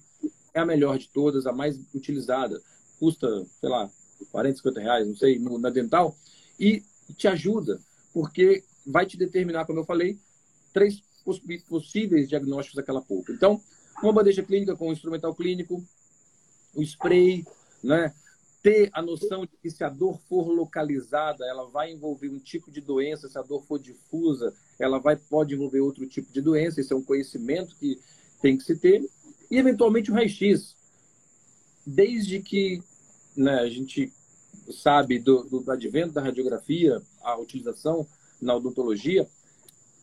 [0.54, 2.62] é a melhor de todas, a mais utilizada.
[3.00, 3.26] Custa,
[3.60, 3.90] sei lá,
[4.26, 6.16] 40, 50 reais, não sei, no, na dental,
[6.58, 6.82] e
[7.16, 7.80] te ajuda,
[8.12, 10.18] porque vai te determinar, como eu falei,
[10.72, 11.02] três
[11.68, 13.32] possíveis diagnósticos daquela polpa.
[13.32, 13.60] Então,
[14.02, 15.84] uma bandeja clínica com um instrumental clínico,
[16.74, 17.44] o spray,
[17.82, 18.12] né?
[18.62, 22.70] ter a noção de que se a dor for localizada, ela vai envolver um tipo
[22.70, 26.80] de doença, se a dor for difusa, ela vai, pode envolver outro tipo de doença,
[26.80, 27.98] esse é um conhecimento que
[28.42, 29.02] tem que se ter,
[29.50, 30.76] e eventualmente o raio-x.
[31.86, 32.82] Desde que
[33.36, 34.12] né, a gente
[34.70, 38.06] sabe do, do advento da radiografia, a utilização
[38.40, 39.26] na odontologia,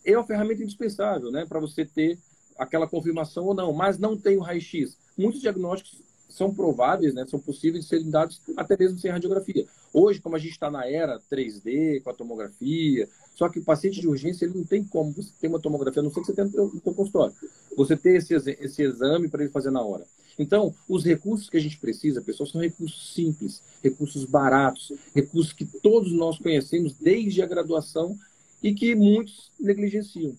[0.05, 2.17] é uma ferramenta indispensável, né, para você ter
[2.57, 4.97] aquela confirmação ou não, mas não tem o raio-x.
[5.17, 9.65] Muitos diagnósticos são prováveis, né, são possíveis de serem dados até mesmo sem radiografia.
[9.93, 14.01] Hoje, como a gente está na era 3D, com a tomografia, só que o paciente
[14.01, 16.33] de urgência ele não tem como você ter uma tomografia, a não ser que você
[16.33, 17.35] tenha no seu consultório.
[17.75, 20.05] Você ter esse, esse exame para ele fazer na hora.
[20.37, 25.65] Então, os recursos que a gente precisa, pessoal, são recursos simples, recursos baratos, recursos que
[25.65, 28.17] todos nós conhecemos desde a graduação
[28.61, 30.35] e que muitos negligenciam.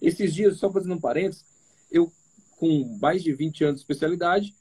[0.00, 1.44] Esses dias, só fazendo um parênteses,
[1.90, 2.10] eu,
[2.56, 4.54] com mais de 20 anos de especialidade,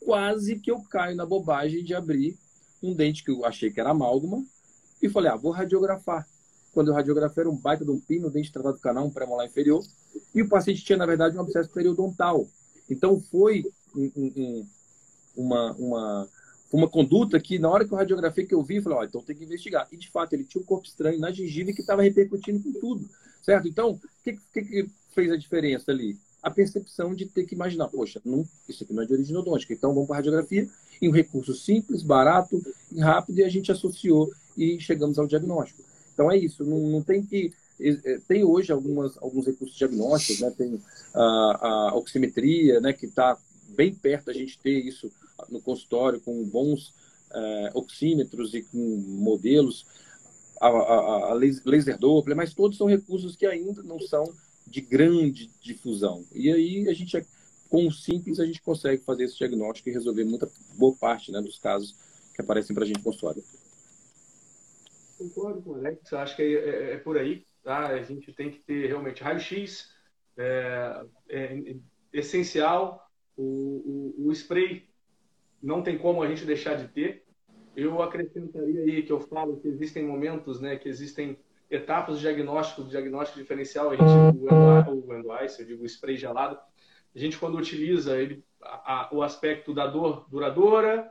[0.00, 2.36] quase que eu caio na bobagem de abrir
[2.82, 4.44] um dente que eu achei que era amálgama
[5.02, 6.26] e falei, ah, vou radiografar.
[6.72, 9.46] Quando eu radiografei, era um baita de um pino, dente tratado do canal, um pré-molar
[9.46, 9.84] inferior,
[10.34, 12.46] e o paciente tinha, na verdade, um abscesso periodontal.
[12.88, 13.64] Então, foi
[13.94, 14.66] um, um,
[15.36, 16.28] uma, uma,
[16.72, 19.22] uma conduta que, na hora que eu radiografei, que eu vi, eu falei, ó, então
[19.22, 19.88] tem que investigar.
[19.90, 23.08] E, de fato, ele tinha um corpo estranho na gengiva que estava repercutindo com tudo,
[23.42, 23.68] certo?
[23.68, 26.18] Então, o que, que, que fez a diferença ali?
[26.42, 29.72] a percepção de ter que imaginar, poxa, não, isso aqui não é de origem odôntica,
[29.72, 30.68] então vamos para a radiografia,
[31.00, 35.82] e um recurso simples, barato e rápido, e a gente associou e chegamos ao diagnóstico.
[36.12, 37.52] Então é isso, não, não tem que.
[37.82, 40.50] É, tem hoje algumas, alguns recursos diagnósticos, né?
[40.50, 40.78] tem
[41.14, 42.92] a, a oximetria, né?
[42.92, 43.38] que está
[43.74, 45.10] bem perto da gente ter isso
[45.48, 46.94] no consultório com bons
[47.32, 49.86] é, oxímetros e com modelos,
[50.60, 54.24] a, a, a laser Doppler, mas todos são recursos que ainda não são
[54.66, 56.24] de grande difusão.
[56.32, 57.24] E aí a gente,
[57.68, 61.40] com o simples, a gente consegue fazer esse diagnóstico e resolver muita boa parte né,
[61.40, 61.94] dos casos
[62.34, 63.42] que aparecem para a gente no consultório.
[65.18, 67.44] Concordo com o Alex, acho que é, é, é, por aí.
[67.62, 67.88] Tá?
[67.88, 69.90] A gente tem que ter realmente raio-x,
[70.36, 71.76] é, é,
[72.12, 74.88] essencial, o, o, o spray
[75.62, 77.24] não tem como a gente deixar de ter.
[77.76, 81.38] Eu acrescentaria aí que eu falo que existem momentos, né, que existem
[81.70, 86.58] etapas do diagnóstico, do diagnóstico diferencial, a gente, o Endoice, eu digo o spray gelado,
[87.14, 91.10] a gente quando utiliza ele, a, a, o aspecto da dor duradoura,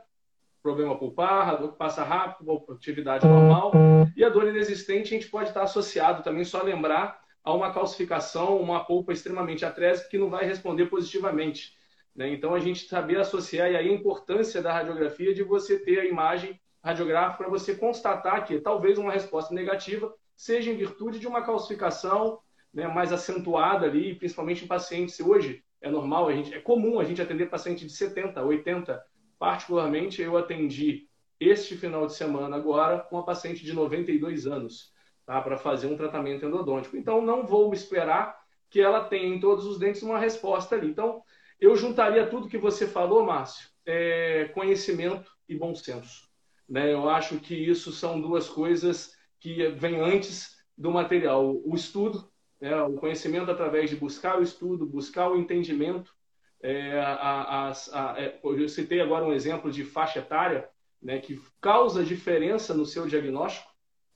[0.62, 3.72] problema pulpar, a dor que passa rápido, atividade normal,
[4.14, 8.60] e a dor inexistente a gente pode estar associado também, só lembrar, a uma calcificação,
[8.60, 11.74] uma polpa extremamente atrésica que não vai responder positivamente.
[12.14, 12.32] Né?
[12.32, 16.04] Então, a gente saber associar, e aí a importância da radiografia de você ter a
[16.04, 21.42] imagem radiográfica para você constatar que talvez uma resposta negativa seja em virtude de uma
[21.42, 22.38] calcificação
[22.72, 25.20] né, mais acentuada ali, principalmente em pacientes.
[25.20, 29.04] Hoje é normal, a gente, é comum a gente atender paciente de 70, 80.
[29.38, 31.08] Particularmente, eu atendi
[31.38, 34.92] este final de semana agora uma paciente de 92 anos
[35.26, 36.96] tá, para fazer um tratamento endodôntico.
[36.96, 38.38] Então, não vou esperar
[38.68, 40.88] que ela tenha em todos os dentes uma resposta ali.
[40.88, 41.22] Então,
[41.60, 46.28] eu juntaria tudo que você falou, Márcio, é, conhecimento e bom senso.
[46.68, 46.92] Né?
[46.92, 51.60] Eu acho que isso são duas coisas que vêm antes do material.
[51.64, 52.30] O estudo,
[52.60, 52.80] né?
[52.82, 56.14] o conhecimento através de buscar o estudo, buscar o entendimento.
[56.62, 60.68] É, a, a, a, é, eu citei agora um exemplo de faixa etária
[61.02, 63.70] né, que causa diferença no seu diagnóstico.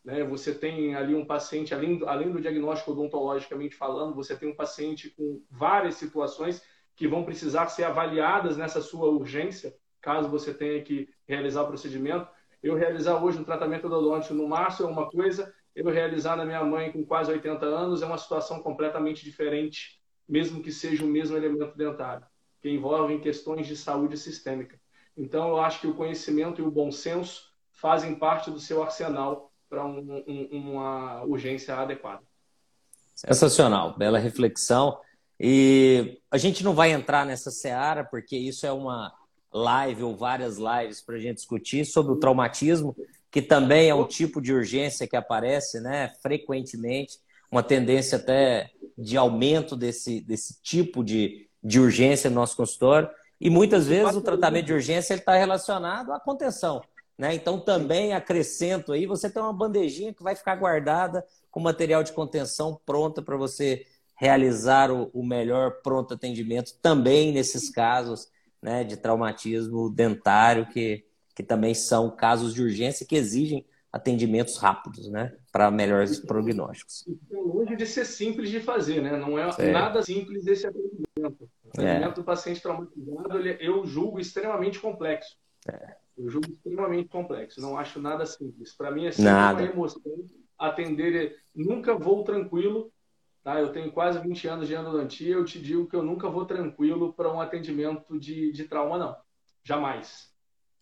[0.05, 0.23] Né?
[0.25, 4.57] Você tem ali um paciente, além do, além do diagnóstico odontologicamente falando, você tem um
[4.57, 6.63] paciente com várias situações
[6.97, 12.29] que vão precisar ser avaliadas nessa sua urgência, caso você tenha que realizar o procedimento.
[12.63, 16.65] Eu realizar hoje um tratamento odontológico no março é uma coisa, eu realizar na minha
[16.65, 21.37] mãe com quase 80 anos é uma situação completamente diferente, mesmo que seja o mesmo
[21.37, 22.25] elemento dentário,
[22.63, 24.79] que envolve questões de saúde sistêmica.
[25.17, 29.53] Então, eu acho que o conhecimento e o bom senso fazem parte do seu arsenal
[29.69, 32.23] para um, um, uma urgência adequada.
[33.15, 34.99] Sensacional, bela reflexão.
[35.47, 39.13] E a gente não vai entrar nessa seara, porque isso é uma
[39.53, 42.97] live ou várias lives para a gente discutir sobre o traumatismo,
[43.31, 47.19] que também é um tipo de urgência que aparece né, frequentemente,
[47.53, 53.11] uma tendência até de aumento desse, desse tipo de, de urgência no nosso consultório.
[53.39, 56.81] E muitas vezes o tratamento de urgência está relacionado à contenção.
[57.19, 57.35] Né?
[57.35, 62.13] Então também acrescento aí, você tem uma bandejinha que vai ficar guardada com material de
[62.13, 63.85] contenção pronta para você
[64.25, 68.27] realizar o, o melhor pronto atendimento também nesses casos
[68.63, 71.05] né, de traumatismo dentário, que,
[71.35, 77.05] que também são casos de urgência que exigem atendimentos rápidos, né, para melhores prognósticos.
[77.31, 79.19] É longe de ser simples de fazer, né?
[79.19, 79.71] Não é, é.
[79.71, 81.49] nada simples esse atendimento.
[81.77, 81.91] O é.
[81.91, 82.15] atendimento é.
[82.15, 85.37] do paciente traumatizado, ele, eu julgo extremamente complexo.
[85.69, 85.97] É.
[86.17, 87.61] Eu julgo extremamente complexo.
[87.61, 88.75] Não acho nada simples.
[88.75, 89.63] Para mim é sempre nada.
[89.63, 90.03] uma emoção
[90.59, 91.37] atender.
[91.55, 92.91] Nunca vou tranquilo
[93.45, 93.61] Tá?
[93.61, 97.13] Eu tenho quase 20 anos de endodontia, eu te digo que eu nunca vou tranquilo
[97.13, 99.15] para um atendimento de, de trauma, não.
[99.63, 100.33] Jamais.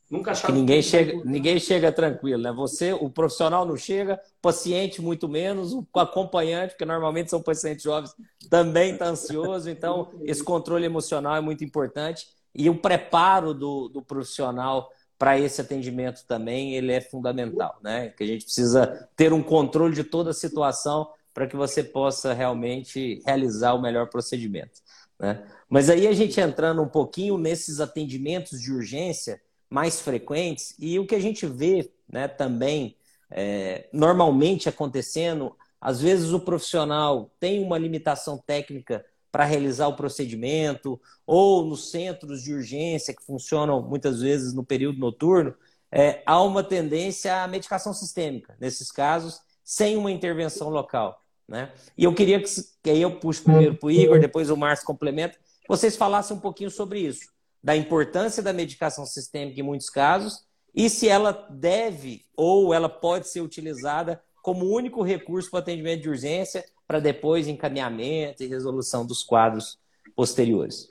[0.09, 2.53] Nunca Acho que ninguém chega, ninguém chega tranquilo, né?
[2.53, 8.15] Você, o profissional não chega, paciente muito menos, o acompanhante, porque normalmente são pacientes jovens,
[8.49, 9.69] também está ansioso.
[9.69, 12.27] Então, esse controle emocional é muito importante.
[12.55, 18.11] E o preparo do, do profissional para esse atendimento também, ele é fundamental, né?
[18.11, 22.33] Que a gente precisa ter um controle de toda a situação para que você possa
[22.33, 24.81] realmente realizar o melhor procedimento.
[25.19, 25.45] Né?
[25.69, 31.07] Mas aí a gente entrando um pouquinho nesses atendimentos de urgência mais frequentes e o
[31.07, 32.97] que a gente vê né, também
[33.31, 41.01] é, normalmente acontecendo, às vezes o profissional tem uma limitação técnica para realizar o procedimento,
[41.27, 45.55] ou nos centros de urgência que funcionam muitas vezes no período noturno,
[45.91, 51.22] é, há uma tendência à medicação sistêmica, nesses casos, sem uma intervenção local.
[51.49, 51.73] Né?
[51.97, 52.49] E eu queria que,
[52.83, 55.39] que aí eu puxo primeiro para o Igor, depois o Márcio complementa,
[55.69, 57.31] vocês falassem um pouquinho sobre isso,
[57.63, 63.29] da importância da medicação sistêmica em muitos casos e se ela deve ou ela pode
[63.29, 69.23] ser utilizada como único recurso para atendimento de urgência para depois encaminhamento e resolução dos
[69.23, 69.79] quadros
[70.17, 70.89] posteriores?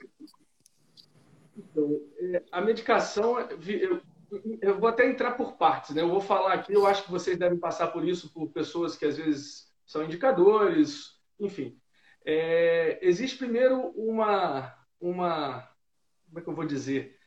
[1.56, 3.36] Então, é, a medicação,
[4.60, 6.00] eu, vou até entrar por partes, né?
[6.00, 9.04] Eu vou falar aqui, eu acho que vocês devem passar por isso, por pessoas que
[9.04, 11.78] às vezes são indicadores, enfim.
[12.24, 15.68] É, existe primeiro uma, uma,
[16.26, 17.18] como é que eu vou dizer?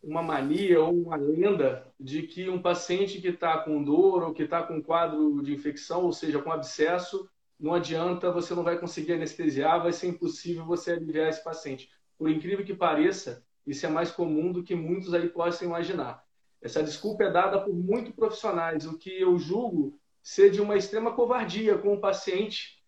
[0.00, 4.44] Uma mania ou uma lenda de que um paciente que está com dor ou que
[4.44, 7.28] está com quadro de infecção, ou seja, com abscesso,
[7.58, 11.90] não adianta, você não vai conseguir anestesiar, vai ser impossível você aliviar esse paciente.
[12.16, 16.22] Por incrível que pareça, isso é mais comum do que muitos aí possam imaginar.
[16.62, 21.12] Essa desculpa é dada por muitos profissionais, o que eu julgo ser de uma extrema
[21.12, 22.82] covardia com o paciente,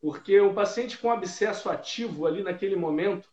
[0.00, 3.28] porque o paciente com abscesso ativo ali naquele momento,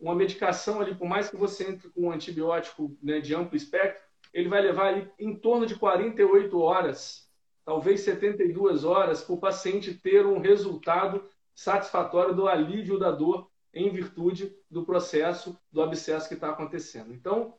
[0.00, 4.02] uma medicação ali, por mais que você entre com um antibiótico né, de amplo espectro,
[4.32, 7.28] ele vai levar ali em torno de 48 horas,
[7.66, 11.22] talvez 72 horas, para o paciente ter um resultado
[11.54, 17.12] satisfatório do alívio da dor em virtude do processo do abscesso que está acontecendo.
[17.12, 17.56] Então,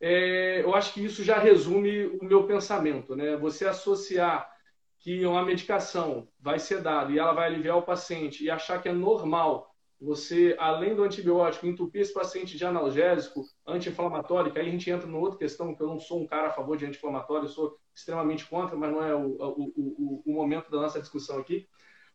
[0.00, 3.14] é, eu acho que isso já resume o meu pensamento.
[3.14, 3.36] Né?
[3.36, 4.55] Você associar
[5.06, 8.88] que uma medicação vai ser dada e ela vai aliviar o paciente e achar que
[8.88, 14.70] é normal você, além do antibiótico, entupir esse paciente de analgésico, anti-inflamatório, que aí a
[14.70, 17.46] gente entra numa outra questão, que eu não sou um cara a favor de anti-inflamatório,
[17.46, 21.68] sou extremamente contra, mas não é o, o, o, o momento da nossa discussão aqui.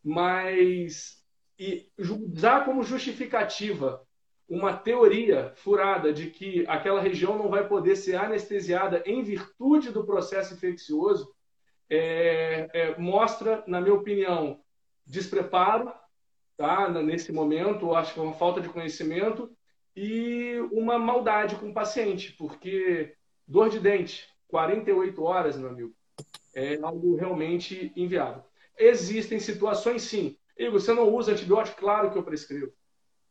[0.04, 1.24] Mas
[1.58, 4.06] e usar como justificativa
[4.50, 10.06] uma teoria furada de que aquela região não vai poder ser anestesiada em virtude do
[10.06, 11.34] processo infeccioso
[11.94, 14.62] é, é, mostra, na minha opinião,
[15.06, 15.92] despreparo,
[16.56, 16.88] tá?
[16.90, 19.52] Nesse momento, acho que é uma falta de conhecimento
[19.94, 23.14] e uma maldade com o paciente, porque
[23.46, 25.94] dor de dente, 48 horas, meu amigo,
[26.56, 28.44] é algo realmente inviável.
[28.78, 31.82] Existem situações, sim, Igor, você não usa antibiótico?
[31.82, 32.72] Claro que eu prescrevo.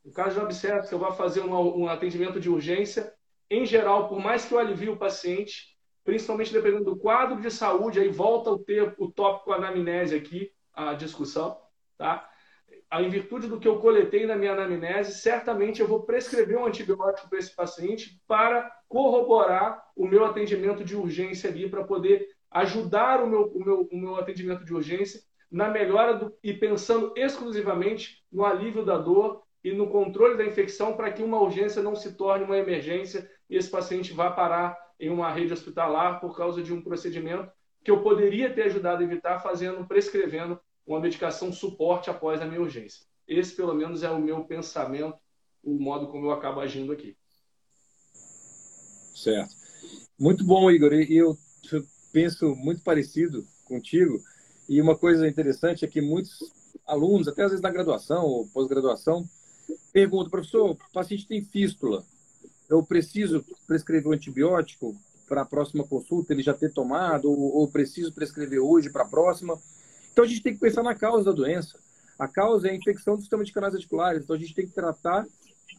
[0.05, 3.15] No caso de um abscesso, eu vou fazer uma, um atendimento de urgência,
[3.49, 8.01] em geral, por mais que eu alivie o paciente, principalmente dependendo do quadro de saúde,
[8.01, 11.57] aí volta o, ter, o tópico anamnese aqui, a discussão,
[11.99, 12.29] tá?
[12.93, 17.29] Em virtude do que eu coletei na minha anamnese, certamente eu vou prescrever um antibiótico
[17.29, 23.29] para esse paciente para corroborar o meu atendimento de urgência ali, para poder ajudar o
[23.29, 25.21] meu, o, meu, o meu atendimento de urgência
[25.51, 30.97] na melhora do, e pensando exclusivamente no alívio da dor e no controle da infecção
[30.97, 35.09] para que uma urgência não se torne uma emergência e esse paciente vá parar em
[35.09, 37.51] uma rede hospitalar por causa de um procedimento
[37.83, 42.61] que eu poderia ter ajudado a evitar fazendo, prescrevendo uma medicação suporte após a minha
[42.61, 43.07] urgência.
[43.27, 45.17] Esse, pelo menos, é o meu pensamento,
[45.65, 47.17] o modo como eu acabo agindo aqui.
[49.15, 49.55] Certo.
[50.19, 50.93] Muito bom, Igor.
[50.93, 51.37] E eu
[52.13, 54.21] penso muito parecido contigo.
[54.69, 56.39] E uma coisa interessante é que muitos
[56.87, 59.25] alunos, até às vezes na graduação ou pós-graduação,
[59.93, 62.05] perguntam, professor, o paciente tem fístula,
[62.71, 64.97] eu preciso prescrever um antibiótico
[65.29, 69.09] para a próxima consulta, ele já ter tomado, ou, ou preciso prescrever hoje para a
[69.09, 69.61] próxima?
[70.13, 71.79] Então a gente tem que pensar na causa da doença.
[72.19, 74.73] A causa é a infecção do sistema de canais articulares, então a gente tem que
[74.73, 75.27] tratar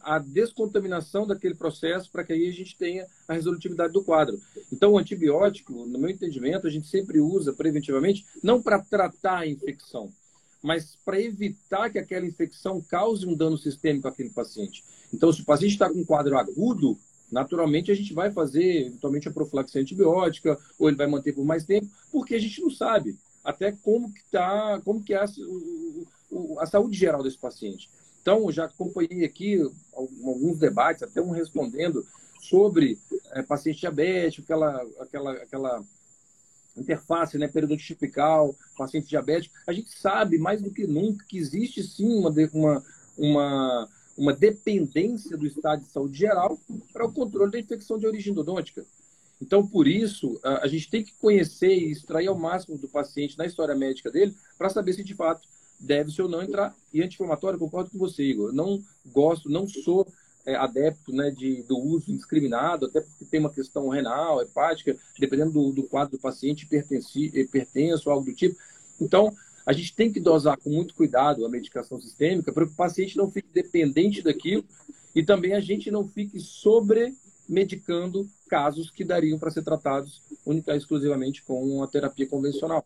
[0.02, 4.40] a descontaminação daquele processo para que aí a gente tenha a resolutividade do quadro.
[4.72, 9.46] Então, o antibiótico, no meu entendimento, a gente sempre usa preventivamente, não para tratar a
[9.46, 10.12] infecção,
[10.62, 14.82] mas para evitar que aquela infecção cause um dano sistêmico àquele paciente.
[15.12, 16.98] Então, se o paciente está com um quadro agudo,
[17.30, 21.64] naturalmente a gente vai fazer eventualmente a profilaxia antibiótica, ou ele vai manter por mais
[21.64, 25.26] tempo, porque a gente não sabe até como que tá, como que é a,
[26.60, 27.90] a saúde geral desse paciente.
[28.20, 29.60] Então, já acompanhei aqui
[29.92, 32.06] alguns debates, até um respondendo
[32.40, 32.98] sobre
[33.32, 35.84] é, paciente diabético, aquela, aquela, aquela
[36.76, 39.54] interface, né, periodonte tipical, paciente diabético.
[39.66, 42.84] A gente sabe mais do que nunca que existe sim uma, uma,
[43.18, 46.58] uma, uma dependência do estado de saúde geral
[46.92, 48.84] para o controle da infecção de origem endodôntica.
[49.40, 53.44] Então, por isso, a gente tem que conhecer e extrair ao máximo do paciente na
[53.44, 55.48] história médica dele para saber se de fato
[55.80, 56.74] deve-se ou não entrar.
[56.94, 58.52] E anti-inflamatório, concordo com você, Igor.
[58.52, 60.06] não gosto, não sou
[60.46, 65.52] é, adepto né, de, do uso indiscriminado, até porque tem uma questão renal, hepática, dependendo
[65.52, 66.68] do, do quadro do paciente,
[67.34, 68.56] hipertenso, algo do tipo.
[69.00, 69.34] Então,
[69.64, 73.16] a gente tem que dosar com muito cuidado a medicação sistêmica para que o paciente
[73.16, 74.64] não fique dependente daquilo
[75.14, 77.14] e também a gente não fique sobre
[77.48, 82.84] medicando casos que dariam para ser tratados única e exclusivamente com a terapia convencional.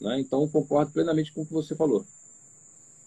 [0.00, 0.20] Né?
[0.20, 2.04] Então, concordo plenamente com o que você falou.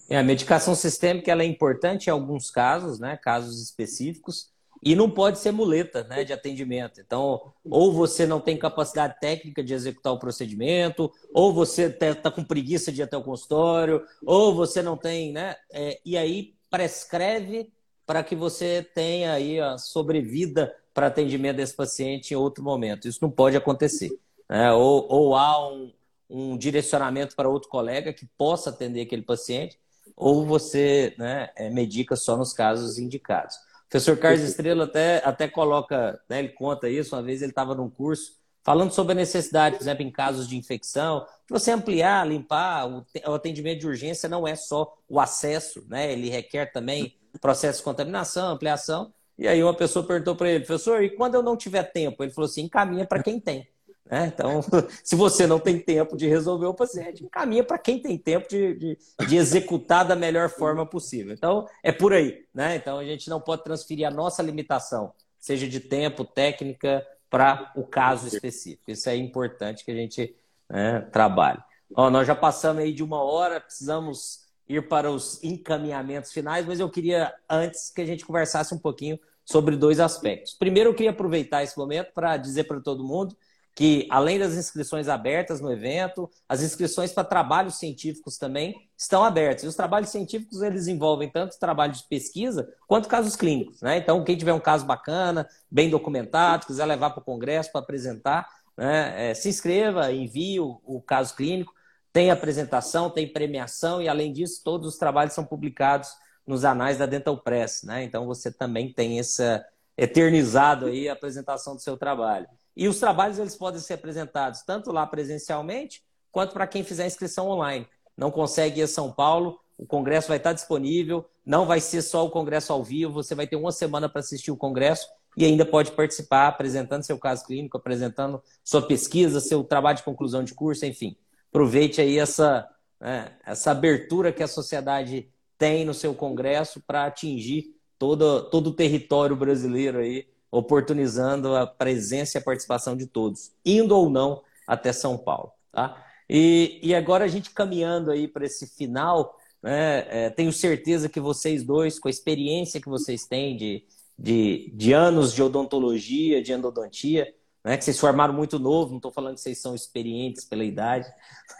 [0.10, 4.51] É, a medicação sistêmica ela é importante em alguns casos, né, casos específicos,
[4.84, 7.00] e não pode ser muleta né, de atendimento.
[7.00, 12.32] Então, ou você não tem capacidade técnica de executar o procedimento, ou você está tá
[12.32, 15.56] com preguiça de ir até o consultório, ou você não tem, né?
[15.72, 17.72] É, e aí prescreve
[18.06, 23.08] para que você tenha aí a sobrevida para atendimento desse paciente em outro momento.
[23.08, 24.10] Isso não pode acontecer.
[24.50, 24.72] Né?
[24.74, 25.94] Ou, ou há um,
[26.30, 29.80] um direcionamento para outro colega que possa atender aquele paciente,
[30.16, 33.56] ou você né, é, medica só nos casos indicados.
[33.92, 37.90] Professor Carlos Estrela até, até coloca, né, ele conta isso, uma vez ele estava num
[37.90, 42.88] curso falando sobre a necessidade, por exemplo, em casos de infecção, de você ampliar, limpar,
[42.88, 46.12] o atendimento de urgência não é só o acesso, né?
[46.12, 49.12] Ele requer também processo de contaminação, ampliação.
[49.38, 52.24] E aí uma pessoa perguntou para ele, professor, e quando eu não tiver tempo?
[52.24, 53.68] Ele falou assim, encaminha para quem tem.
[54.12, 54.30] Né?
[54.36, 54.60] Então,
[55.02, 58.76] se você não tem tempo de resolver o paciente, encaminha para quem tem tempo de,
[58.76, 61.34] de, de, executar da melhor forma possível.
[61.34, 62.44] Então, é por aí.
[62.54, 62.76] Né?
[62.76, 67.86] Então, a gente não pode transferir a nossa limitação, seja de tempo, técnica, para o
[67.86, 68.92] caso específico.
[68.92, 70.36] Isso é importante que a gente
[70.70, 71.64] né, trabalhe.
[71.96, 76.82] Ó, nós já passamos aí de uma hora, precisamos ir para os encaminhamentos finais, mas
[76.82, 80.54] eu queria, antes, que a gente conversasse um pouquinho sobre dois aspectos.
[80.54, 83.36] Primeiro, eu queria aproveitar esse momento para dizer para todo mundo
[83.74, 89.64] que além das inscrições abertas no evento, as inscrições para trabalhos científicos também estão abertas.
[89.64, 93.82] E os trabalhos científicos eles envolvem tanto trabalho de pesquisa quanto casos clínicos.
[93.82, 93.98] Né?
[93.98, 98.48] Então, quem tiver um caso bacana, bem documentado, quiser levar para o Congresso para apresentar,
[98.78, 99.32] né?
[99.32, 101.74] é, se inscreva, envie o, o caso clínico.
[102.12, 106.10] Tem apresentação, tem premiação e, além disso, todos os trabalhos são publicados
[106.46, 107.84] nos anais da Dental Press.
[107.84, 108.04] Né?
[108.04, 109.66] Então, você também tem essa
[109.98, 112.48] eternizado aí a apresentação do seu trabalho.
[112.76, 117.50] E os trabalhos eles podem ser apresentados tanto lá presencialmente, quanto para quem fizer inscrição
[117.50, 117.88] online.
[118.16, 122.26] Não consegue ir a São Paulo, o congresso vai estar disponível, não vai ser só
[122.26, 125.66] o congresso ao vivo, você vai ter uma semana para assistir o congresso e ainda
[125.66, 130.86] pode participar apresentando seu caso clínico, apresentando sua pesquisa, seu trabalho de conclusão de curso,
[130.86, 131.16] enfim.
[131.50, 132.70] Aproveite aí essa,
[133.00, 138.74] né, essa abertura que a sociedade tem no seu congresso para atingir todo, todo o
[138.74, 144.92] território brasileiro aí oportunizando a presença e a participação de todos, indo ou não até
[144.92, 145.52] São Paulo.
[145.72, 146.06] Tá?
[146.30, 151.20] E, e agora a gente caminhando aí para esse final, né, é, tenho certeza que
[151.20, 153.86] vocês dois, com a experiência que vocês têm de,
[154.20, 157.34] de, de anos de odontologia, de endodontia,
[157.64, 161.08] né, que vocês formaram muito novo, não estou falando que vocês são experientes pela idade,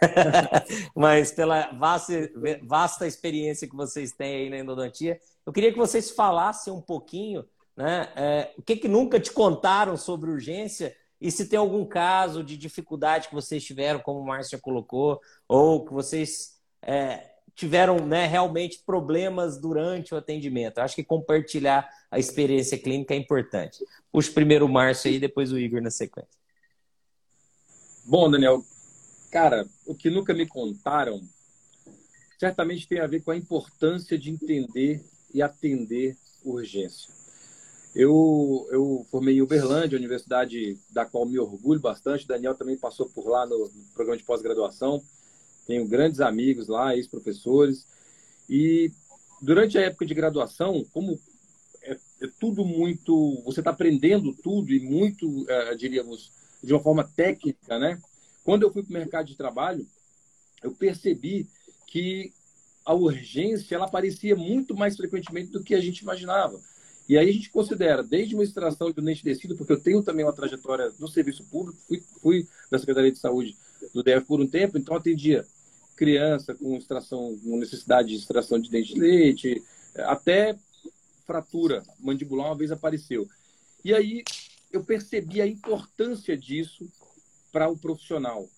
[0.94, 2.12] mas pela vasta,
[2.62, 7.44] vasta experiência que vocês têm aí na endodontia, eu queria que vocês falassem um pouquinho
[7.76, 8.08] né?
[8.14, 12.56] É, o que, que nunca te contaram sobre urgência e se tem algum caso de
[12.56, 18.82] dificuldade que vocês tiveram, como o Márcio colocou, ou que vocês é, tiveram né, realmente
[18.84, 20.78] problemas durante o atendimento.
[20.78, 23.84] acho que compartilhar a experiência clínica é importante.
[24.10, 26.42] Puxa primeiro o Márcio aí, depois o Igor na sequência.
[28.04, 28.60] Bom, Daniel,
[29.30, 31.20] cara, o que nunca me contaram
[32.36, 37.21] certamente tem a ver com a importância de entender e atender urgência.
[37.94, 42.26] Eu, eu formei em Uberlândia, universidade da qual me orgulho bastante.
[42.26, 45.02] Daniel também passou por lá no, no programa de pós-graduação.
[45.66, 47.86] Tenho grandes amigos lá, ex-professores.
[48.48, 48.90] E
[49.42, 51.18] durante a época de graduação, como
[51.82, 53.42] é, é tudo muito.
[53.44, 56.32] Você está aprendendo tudo e muito, é, diríamos,
[56.62, 58.00] de uma forma técnica, né?
[58.42, 59.86] Quando eu fui para o mercado de trabalho,
[60.62, 61.46] eu percebi
[61.86, 62.32] que
[62.84, 66.60] a urgência ela aparecia muito mais frequentemente do que a gente imaginava.
[67.12, 70.02] E aí a gente considera, desde uma extração de um dente descido, porque eu tenho
[70.02, 73.54] também uma trajetória no serviço público, fui, fui da Secretaria de Saúde
[73.92, 75.46] do DF por um tempo, então atendia
[75.94, 79.62] criança com extração, com necessidade de extração de dente de leite,
[79.94, 80.56] até
[81.26, 83.28] fratura mandibular uma vez apareceu.
[83.84, 84.24] E aí
[84.72, 86.90] eu percebi a importância disso
[87.52, 88.48] para o profissional.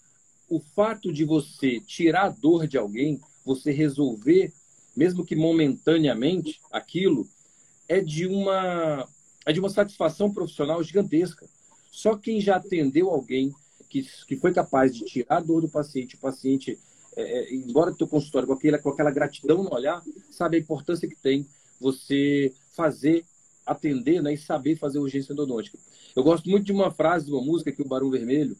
[0.48, 4.52] O fato de você tirar a dor de alguém, você resolver,
[4.96, 7.28] mesmo que momentaneamente, aquilo,
[7.89, 9.07] é de uma
[9.47, 11.47] é de uma satisfação profissional gigantesca.
[11.91, 13.55] Só quem já atendeu alguém
[13.91, 16.78] que, que foi capaz de tirar a dor do paciente, o paciente,
[17.16, 20.61] é, é, embora do teu consultório com, aquela, com aquela gratidão no olhar, sabe a
[20.61, 21.47] importância que tem
[21.80, 23.24] você fazer,
[23.66, 25.78] atender né, e saber fazer urgência endodôntica.
[26.16, 28.57] Eu gosto muito de uma frase de uma música que o Barão Vermelho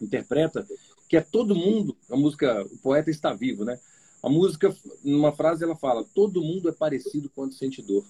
[0.00, 0.66] interpreta,
[1.08, 3.78] que é todo mundo, a música, o poeta está vivo, né?
[4.22, 8.04] A música, numa frase, ela fala: todo mundo é parecido quando sente dor.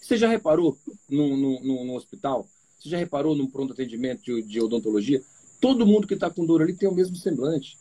[0.00, 0.78] Você já reparou
[1.08, 2.48] no, hospital?
[2.78, 5.22] Você já reparou num pronto atendimento de, de odontologia?
[5.60, 7.78] Todo mundo que está com dor ali tem o mesmo semblante.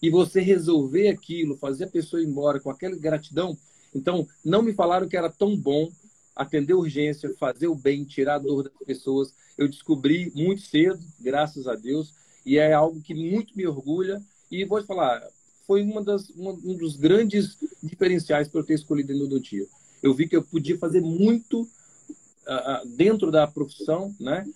[0.00, 3.56] E você resolver aquilo, fazer a pessoa ir embora com aquela gratidão.
[3.94, 5.90] Então, não me falaram que era tão bom
[6.34, 9.32] atender urgência, fazer o bem, tirar a dor das pessoas.
[9.56, 12.12] Eu descobri muito cedo, graças a Deus,
[12.44, 14.22] e é algo que muito me orgulha.
[14.50, 15.22] E vou te falar,
[15.66, 19.66] foi uma das, uma, um dos grandes diferenciais para eu ter escolhido a endodontia.
[20.04, 24.46] Eu vi que eu podia fazer muito uh, dentro da profissão, né?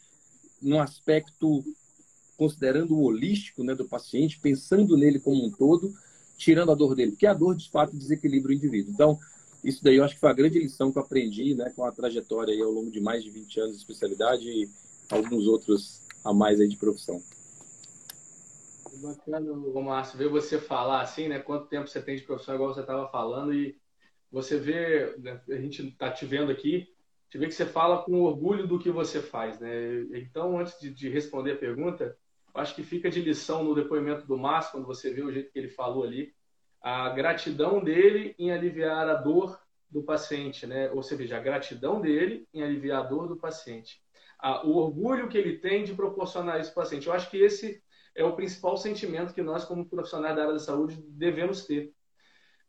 [0.60, 1.64] No aspecto
[2.36, 5.92] considerando o holístico né, do paciente, pensando nele como um todo,
[6.36, 8.92] tirando a dor dele, porque a dor de fato desequilibra o indivíduo.
[8.92, 9.18] Então,
[9.64, 11.90] isso daí eu acho que foi a grande lição que eu aprendi né, com a
[11.90, 14.68] trajetória aí ao longo de mais de 20 anos de especialidade e
[15.10, 17.20] alguns outros a mais aí de profissão.
[19.02, 21.38] Bacana, Márcio, ver você falar assim, né?
[21.38, 23.76] Quanto tempo você tem de profissão, igual você estava falando, e
[24.30, 26.88] você vê, né, a gente está te vendo aqui,
[27.30, 29.70] te vê que você fala com orgulho do que você faz, né?
[30.14, 32.16] Então, antes de, de responder a pergunta,
[32.54, 35.58] acho que fica de lição no depoimento do Márcio, quando você vê o jeito que
[35.58, 36.34] ele falou ali,
[36.80, 39.58] a gratidão dele em aliviar a dor
[39.90, 40.90] do paciente, né?
[40.90, 44.02] Ou seja, a gratidão dele em aliviar a dor do paciente.
[44.64, 47.06] o orgulho que ele tem de proporcionar isso ao paciente.
[47.06, 47.82] Eu acho que esse
[48.14, 51.92] é o principal sentimento que nós, como profissionais da área da saúde, devemos ter.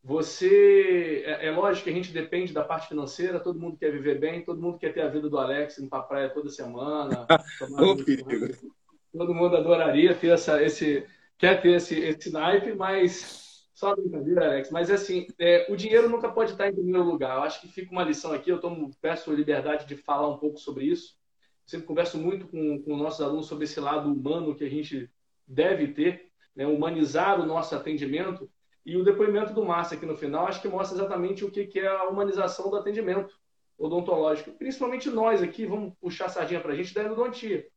[0.03, 4.17] Você, é, é, lógico que a gente depende da parte financeira, todo mundo quer viver
[4.19, 7.27] bem, todo mundo quer ter a vida do Alex, para a praia toda semana.
[9.11, 11.05] todo mundo adoraria ter essa, esse,
[11.37, 14.69] quer ter esse, esse naipe, mas só brincadeira, Alex.
[14.71, 17.37] Mas assim, é, o dinheiro nunca pode estar em primeiro lugar.
[17.37, 18.49] Eu acho que fica uma lição aqui.
[18.49, 21.17] Eu tomo, peço liberdade de falar um pouco sobre isso.
[21.65, 25.09] Sempre converso muito com, com nossos alunos sobre esse lado humano que a gente
[25.47, 26.67] deve ter, né?
[26.67, 28.51] humanizar o nosso atendimento.
[28.85, 31.87] E o depoimento do Márcio aqui no final, acho que mostra exatamente o que é
[31.87, 33.37] a humanização do atendimento
[33.77, 34.51] odontológico.
[34.51, 37.67] Principalmente nós aqui, vamos puxar a sardinha para a gente da endodontia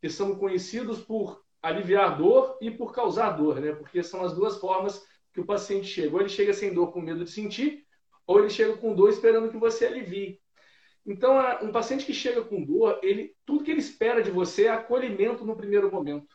[0.00, 3.72] que são conhecidos por aliviar dor e por causar dor, né?
[3.72, 6.14] Porque são as duas formas que o paciente chega.
[6.14, 7.84] Ou ele chega sem dor com medo de sentir,
[8.26, 10.40] ou ele chega com dor esperando que você alivie.
[11.04, 14.70] Então, um paciente que chega com dor, ele, tudo que ele espera de você é
[14.70, 16.34] acolhimento no primeiro momento.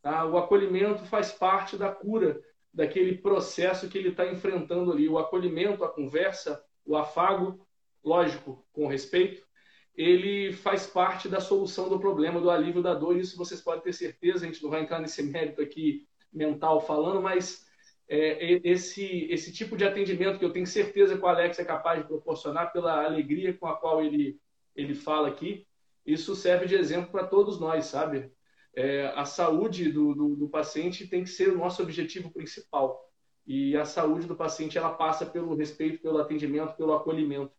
[0.00, 0.24] Tá?
[0.24, 2.40] O acolhimento faz parte da cura
[2.72, 5.08] daquele processo que ele está enfrentando ali.
[5.08, 7.66] O acolhimento, a conversa, o afago,
[8.02, 9.46] lógico, com respeito,
[9.94, 13.16] ele faz parte da solução do problema, do alívio da dor.
[13.16, 14.44] Isso vocês podem ter certeza.
[14.44, 17.66] A gente não vai entrar nesse mérito aqui mental falando, mas
[18.08, 22.00] é, esse, esse tipo de atendimento que eu tenho certeza que o Alex é capaz
[22.00, 24.40] de proporcionar pela alegria com a qual ele,
[24.74, 25.66] ele fala aqui,
[26.04, 28.30] isso serve de exemplo para todos nós, sabe?
[28.74, 33.08] É, a saúde do, do, do paciente tem que ser o nosso objetivo principal.
[33.46, 37.52] E a saúde do paciente ela passa pelo respeito, pelo atendimento, pelo acolhimento.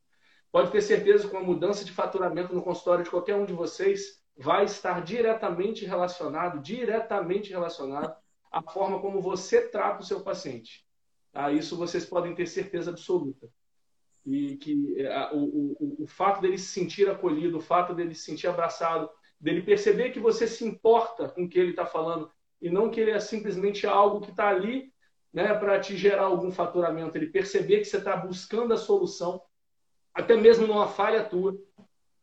[0.51, 4.23] Pode ter certeza que uma mudança de faturamento no consultório de qualquer um de vocês
[4.37, 8.15] vai estar diretamente relacionado, diretamente relacionado
[8.51, 10.85] à forma como você trata o seu paciente.
[11.31, 11.51] Tá?
[11.51, 13.49] Isso vocês podem ter certeza absoluta.
[14.25, 18.23] E que é, o, o, o fato dele se sentir acolhido, o fato dele se
[18.23, 19.09] sentir abraçado,
[19.43, 22.31] dele perceber que você se importa com o que ele está falando
[22.61, 24.93] e não que ele é simplesmente algo que está ali
[25.33, 29.41] né, para te gerar algum faturamento, ele perceber que você está buscando a solução
[30.13, 31.57] até mesmo numa falha tua,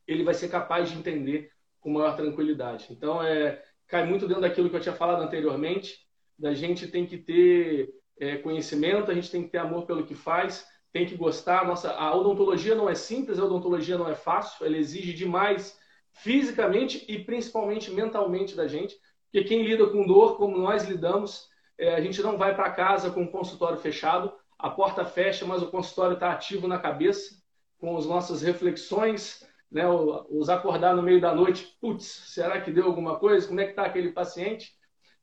[0.07, 2.87] ele vai ser capaz de entender com maior tranquilidade.
[2.91, 5.99] Então, é, cai muito dentro daquilo que eu tinha falado anteriormente,
[6.39, 10.15] da gente tem que ter é, conhecimento, a gente tem que ter amor pelo que
[10.15, 11.67] faz, tem que gostar.
[11.67, 15.80] Nossa, a odontologia não é simples, a odontologia não é fácil, ela exige demais
[16.13, 21.49] fisicamente e principalmente mentalmente da gente, porque quem lida com dor, como nós lidamos,
[21.79, 25.63] é, a gente não vai para casa com o consultório fechado, a porta fecha, mas
[25.63, 27.41] o consultório está ativo na cabeça,
[27.79, 32.85] com as nossas reflexões, né, os acordar no meio da noite, putz, será que deu
[32.85, 33.47] alguma coisa?
[33.47, 34.73] Como é que está aquele paciente?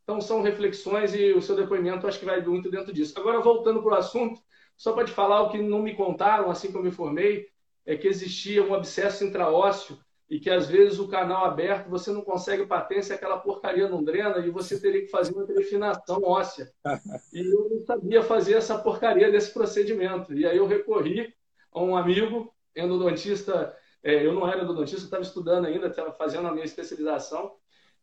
[0.03, 3.19] Então, são reflexões e o seu depoimento acho que vai muito dentro disso.
[3.19, 4.41] Agora, voltando para o assunto,
[4.77, 7.45] só para te falar o que não me contaram assim que eu me formei,
[7.85, 12.21] é que existia um abscesso intraósseo e que às vezes o canal aberto você não
[12.21, 16.71] consegue patência, aquela porcaria não drena e você teria que fazer uma definação óssea.
[17.33, 20.33] E eu não sabia fazer essa porcaria desse procedimento.
[20.33, 21.33] E aí eu recorri
[21.73, 26.65] um amigo, endodontista, é, eu não era endodontista, estava estudando ainda, estava fazendo a minha
[26.65, 27.53] especialização,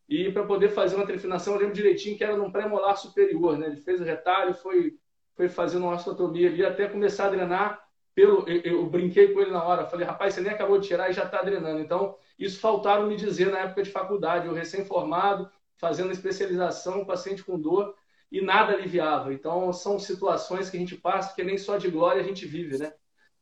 [0.09, 3.67] e para poder fazer uma trefinação, eu lembro direitinho que era num pré-molar superior, né?
[3.67, 4.99] Ele fez o retalho, foi,
[5.35, 7.84] foi fazendo uma osteotomia ali, até começar a drenar
[8.15, 8.49] pelo...
[8.49, 11.13] Eu, eu, brinquei com ele na hora, falei, rapaz, você nem acabou de tirar e
[11.13, 11.81] já está drenando.
[11.81, 17.59] Então, isso faltaram me dizer na época de faculdade, eu recém-formado, fazendo especialização, paciente com
[17.59, 17.95] dor,
[18.31, 19.33] e nada aliviava.
[19.33, 22.79] Então, são situações que a gente passa, que nem só de glória a gente vive,
[22.79, 22.93] né?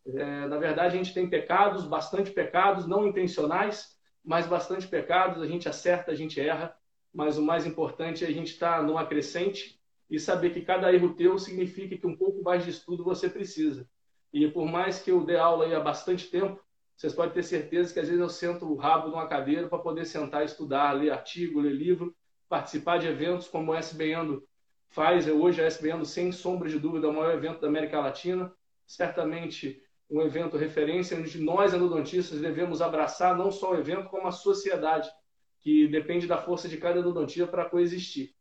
[0.07, 5.43] É, na verdade, a gente tem pecados, bastante pecados, não intencionais, mas bastante pecados.
[5.43, 6.77] A gente acerta, a gente erra,
[7.13, 9.81] mas o mais importante é a gente estar tá numa crescente
[10.11, 13.89] e saber que cada erro teu significa que um pouco mais de estudo você precisa.
[14.33, 16.61] E por mais que eu dê aula aí há bastante tempo,
[16.97, 20.05] vocês podem ter certeza que às vezes eu sento o rabo numa cadeira para poder
[20.05, 22.15] sentar, estudar, ler artigo, ler livro,
[22.49, 24.41] participar de eventos como o SBN
[24.89, 25.27] faz.
[25.27, 28.53] Hoje a SBN, sem sombra de dúvida, é o maior evento da América Latina.
[28.87, 34.33] Certamente um evento referência, onde nós, endodontistas, devemos abraçar não só o evento, como a
[34.33, 35.11] sociedade,
[35.61, 38.35] que depende da força de cada endodontia para coexistir.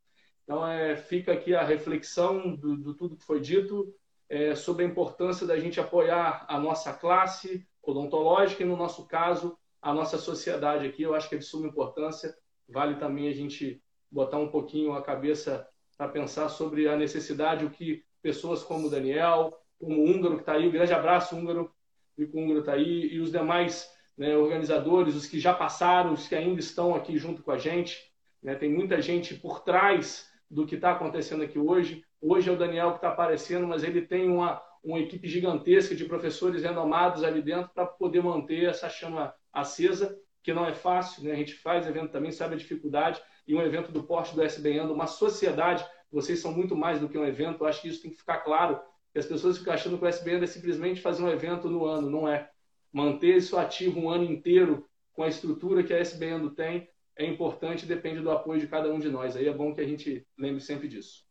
[0.43, 3.95] Então, é, fica aqui a reflexão do, do tudo que foi dito
[4.32, 9.58] é, sobre a importância da gente apoiar a nossa classe odontológica e, no nosso caso,
[9.82, 11.03] a nossa sociedade aqui.
[11.03, 12.34] Eu acho que é de suma importância.
[12.70, 15.68] Vale também a gente botar um pouquinho a cabeça
[15.98, 20.44] para pensar sobre a necessidade, o que pessoas como o Daniel, como o Húngaro que
[20.44, 21.70] está aí, um grande abraço, Húngaro,
[22.18, 26.36] o Húngaro está aí, e os demais né, organizadores, os que já passaram, os que
[26.36, 27.99] ainda estão aqui junto com a gente.
[28.41, 32.06] Né, tem muita gente por trás do que está acontecendo aqui hoje.
[32.22, 36.06] Hoje é o Daniel que está aparecendo, mas ele tem uma, uma equipe gigantesca de
[36.06, 41.23] professores renomados ali dentro para poder manter essa chama acesa, que não é fácil.
[41.23, 41.31] Né?
[41.31, 44.91] A gente faz evento também, sabe a dificuldade, e um evento do porte do SBN,
[44.91, 48.11] uma sociedade, vocês são muito mais do que um evento, eu acho que isso tem
[48.11, 48.80] que ficar claro,
[49.11, 52.07] que as pessoas ficam achando que o SBN é simplesmente fazer um evento no ano,
[52.07, 52.49] não é.
[52.93, 56.88] Manter isso ativo um ano inteiro com a estrutura que a SBN tem
[57.18, 59.35] é importante depende do apoio de cada um de nós.
[59.35, 61.31] Aí é bom que a gente lembre sempre disso.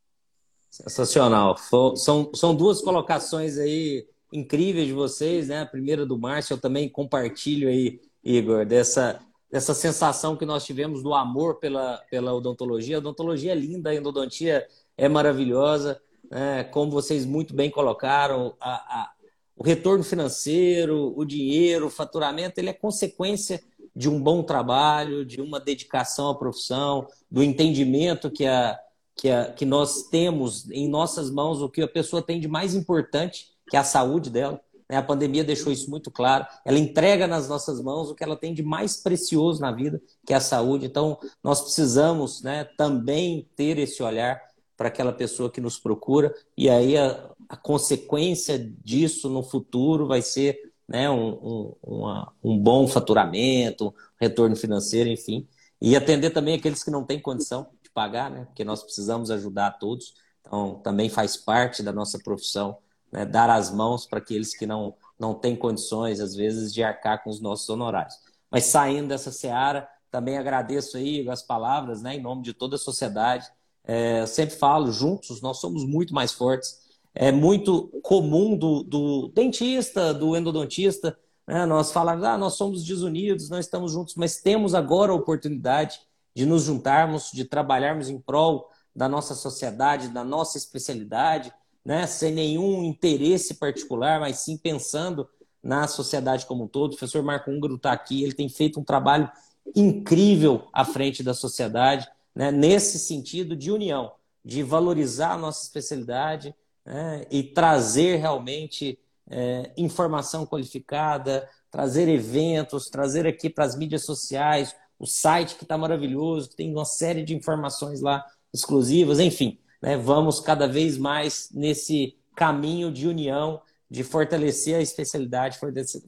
[0.70, 1.56] Sensacional.
[1.96, 5.62] São, são duas colocações aí incríveis de vocês, né?
[5.62, 9.18] A primeira do Márcio, eu também compartilho aí, Igor, dessa,
[9.50, 12.96] dessa sensação que nós tivemos do amor pela, pela odontologia.
[12.96, 14.64] A odontologia é linda, a endodontia
[14.96, 16.62] é maravilhosa, né?
[16.64, 19.12] como vocês muito bem colocaram, a, a,
[19.56, 23.60] o retorno financeiro, o dinheiro, o faturamento, ele é consequência
[23.94, 28.78] de um bom trabalho, de uma dedicação à profissão, do entendimento que, a,
[29.20, 32.74] que, a, que nós temos em nossas mãos, o que a pessoa tem de mais
[32.74, 34.58] importante, que é a saúde dela.
[34.88, 34.96] Né?
[34.96, 36.46] A pandemia deixou isso muito claro.
[36.64, 40.32] Ela entrega nas nossas mãos o que ela tem de mais precioso na vida, que
[40.32, 40.86] é a saúde.
[40.86, 44.40] Então, nós precisamos né, também ter esse olhar
[44.74, 50.22] para aquela pessoa que nos procura, e aí a, a consequência disso no futuro vai
[50.22, 55.46] ser né, um, um, uma, um bom faturamento, retorno financeiro, enfim.
[55.78, 60.14] E atender também aqueles que não têm condição pagar, né, porque nós precisamos ajudar todos.
[60.40, 62.78] Então, também faz parte da nossa profissão
[63.12, 67.22] né, dar as mãos para aqueles que não, não têm condições, às vezes, de arcar
[67.22, 68.14] com os nossos honorários.
[68.50, 72.78] Mas saindo dessa seara, também agradeço aí as palavras, né, em nome de toda a
[72.78, 73.46] sociedade.
[73.84, 76.80] É, eu sempre falo, juntos nós somos muito mais fortes
[77.14, 81.66] é muito comum do, do dentista, do endodontista, né?
[81.66, 86.00] nós falamos, ah, nós somos desunidos, nós estamos juntos, mas temos agora a oportunidade
[86.34, 91.52] de nos juntarmos, de trabalharmos em prol da nossa sociedade, da nossa especialidade,
[91.84, 92.06] né?
[92.06, 95.28] sem nenhum interesse particular, mas sim pensando
[95.62, 96.92] na sociedade como um todo.
[96.92, 99.30] O professor Marco Húngaro está aqui, ele tem feito um trabalho
[99.74, 102.50] incrível à frente da sociedade, né?
[102.50, 104.12] nesse sentido de união,
[104.44, 106.54] de valorizar a nossa especialidade,
[106.84, 108.98] né, e trazer realmente
[109.28, 115.76] é, informação qualificada, trazer eventos, trazer aqui para as mídias sociais, o site que está
[115.78, 121.48] maravilhoso, que tem uma série de informações lá exclusivas, enfim, né, vamos cada vez mais
[121.52, 125.58] nesse caminho de união, de fortalecer a especialidade,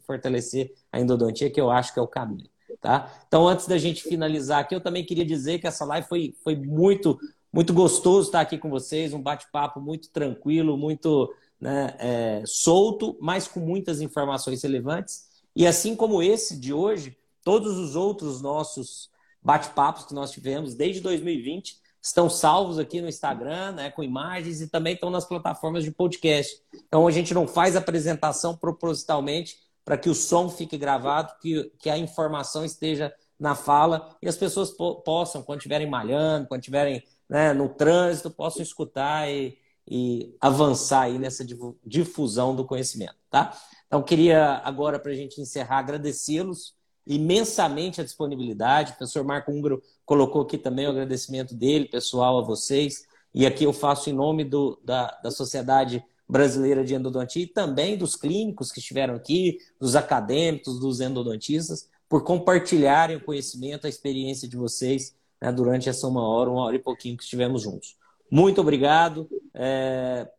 [0.06, 2.48] fortalecer a endodontia, que eu acho que é o caminho.
[2.80, 3.12] Tá?
[3.26, 6.54] Então, antes da gente finalizar aqui, eu também queria dizer que essa live foi, foi
[6.54, 7.18] muito
[7.52, 13.46] muito gostoso estar aqui com vocês, um bate-papo muito tranquilo, muito né, é, solto, mas
[13.46, 15.26] com muitas informações relevantes.
[15.54, 17.14] E assim como esse de hoje,
[17.44, 19.10] todos os outros nossos
[19.42, 24.68] bate-papos que nós tivemos desde 2020 estão salvos aqui no Instagram, né, com imagens e
[24.68, 26.60] também estão nas plataformas de podcast.
[26.74, 31.90] Então a gente não faz apresentação propositalmente para que o som fique gravado, que, que
[31.90, 37.02] a informação esteja na fala e as pessoas po possam, quando estiverem malhando, quando estiverem
[37.28, 39.58] né, no trânsito, possam escutar e,
[39.88, 41.44] e avançar aí nessa
[41.84, 43.56] difusão do conhecimento, tá?
[43.86, 46.74] Então, queria agora, para a gente encerrar, agradecê-los
[47.06, 48.92] imensamente a disponibilidade.
[48.92, 53.06] O professor Marco Húngaro colocou aqui também o agradecimento dele, pessoal, a vocês.
[53.34, 57.96] E aqui eu faço em nome do, da, da Sociedade Brasileira de Endodontia e também
[57.96, 64.48] dos clínicos que estiveram aqui, dos acadêmicos, dos endodontistas, por compartilharem o conhecimento, a experiência
[64.48, 67.96] de vocês né, durante essa uma hora, uma hora e pouquinho que estivemos juntos.
[68.30, 69.28] Muito obrigado.
[69.52, 70.30] É,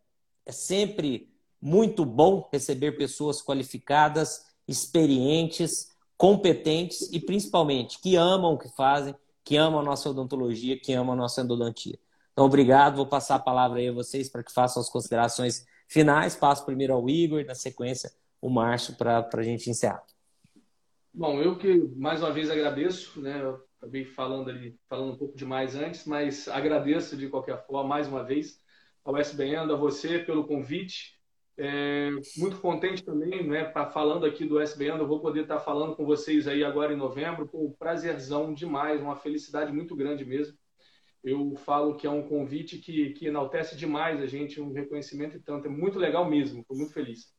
[0.45, 1.29] é sempre
[1.61, 5.92] muito bom receber pessoas qualificadas, experientes,
[6.23, 9.13] competentes e principalmente que amam o que fazem,
[9.43, 11.99] que amam a nossa odontologia, que amam a nossa endodontia.
[12.31, 12.95] Então, obrigado.
[12.95, 16.33] Vou passar a palavra aí a vocês para que façam as considerações finais.
[16.33, 18.09] Passo primeiro ao Igor, na sequência
[18.39, 20.01] o Márcio para a gente encerrar.
[21.13, 23.41] Bom, eu que mais uma vez agradeço, né?
[23.77, 28.23] acabei falando ali, falando um pouco demais antes, mas agradeço de qualquer forma, mais uma
[28.23, 28.61] vez,
[29.03, 31.12] ao SBN, a você pelo convite.
[31.55, 35.95] É, muito contente também, né, pra, falando aqui do SBN, eu vou poder estar falando
[35.95, 40.57] com vocês aí agora em novembro, com prazerzão demais, uma felicidade muito grande mesmo.
[41.23, 45.39] Eu falo que é um convite que, que enaltece demais a gente, um reconhecimento e
[45.39, 47.31] tanto, é muito legal mesmo, estou muito feliz.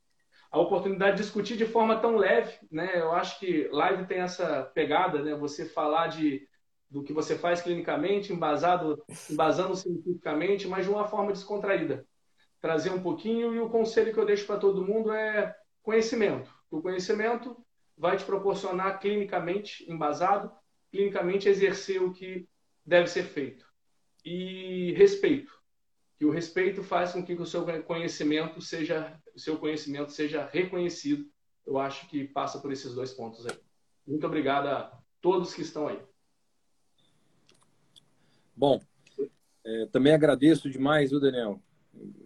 [0.51, 4.63] A oportunidade de discutir de forma tão leve, né, eu acho que live tem essa
[4.75, 6.49] pegada, né, você falar de
[6.89, 12.07] do que você faz clinicamente, embasado, embasando cientificamente, mas de uma forma descontraída
[12.65, 13.55] trazer um pouquinho.
[13.55, 16.51] E o conselho que eu deixo para todo mundo é conhecimento.
[16.71, 17.55] O conhecimento
[17.95, 20.51] vai te proporcionar clinicamente embasado,
[20.91, 22.49] clinicamente exercer o que
[22.85, 23.67] deve ser feito.
[24.25, 25.53] E respeito.
[26.17, 31.31] Que o respeito faz com que o seu conhecimento seja, o seu conhecimento seja reconhecido.
[31.67, 33.59] Eu acho que passa por esses dois pontos aí.
[34.07, 36.01] Muito obrigado a todos que estão aí.
[38.57, 38.81] Bom,
[39.63, 41.61] é, também agradeço demais, o Daniel,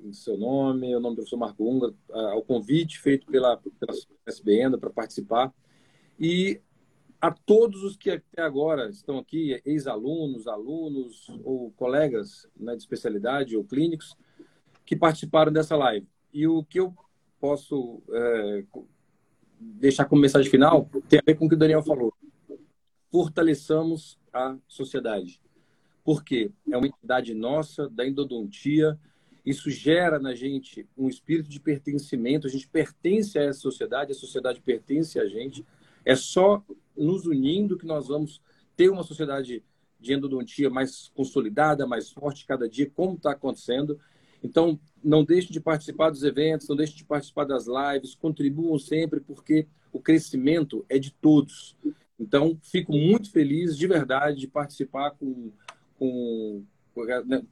[0.04, 3.92] em seu nome, o nome do professor Marco Unga, ao convite feito pela, pela
[4.26, 5.52] SBN para participar.
[6.18, 6.60] E
[7.20, 13.56] a todos os que até agora estão aqui, ex-alunos, alunos ou colegas né, de especialidade
[13.56, 14.16] ou clínicos,
[14.84, 16.06] que participaram dessa live.
[16.32, 16.94] E o que eu
[17.40, 18.64] posso é,
[19.58, 22.12] deixar como mensagem final tem a ver com o que o Daniel falou.
[23.10, 25.40] Fortaleçamos a sociedade.
[26.04, 26.50] Por quê?
[26.70, 28.98] É uma entidade nossa, da endodontia,
[29.48, 32.46] isso gera na gente um espírito de pertencimento.
[32.46, 35.64] A gente pertence a essa sociedade, a sociedade pertence a gente.
[36.04, 36.62] É só
[36.96, 38.42] nos unindo que nós vamos
[38.76, 39.62] ter uma sociedade
[39.98, 43.98] de endodontia mais consolidada, mais forte cada dia, como está acontecendo.
[44.42, 49.20] Então, não deixe de participar dos eventos, não deixe de participar das lives, contribuam sempre,
[49.20, 51.76] porque o crescimento é de todos.
[52.18, 55.50] Então, fico muito feliz, de verdade, de participar com,
[55.98, 56.62] com,
[56.94, 57.02] com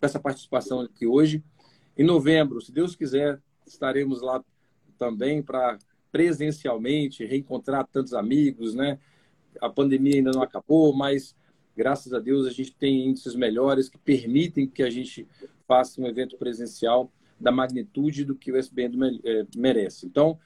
[0.01, 1.43] essa participação aqui hoje.
[1.97, 4.45] Em novembro, se Deus quiser, estaremos lá
[4.99, 5.79] também para
[6.13, 8.99] presencialmente reencontrar tantos amigos, né?
[9.61, 11.35] A pandemia ainda não acabou, mas
[11.77, 15.27] graças a Deus a gente tem índices melhores que permitem que a gente
[15.67, 20.07] faça um evento presencial da magnitude do que o SBN é, merece.
[20.07, 20.39] Então,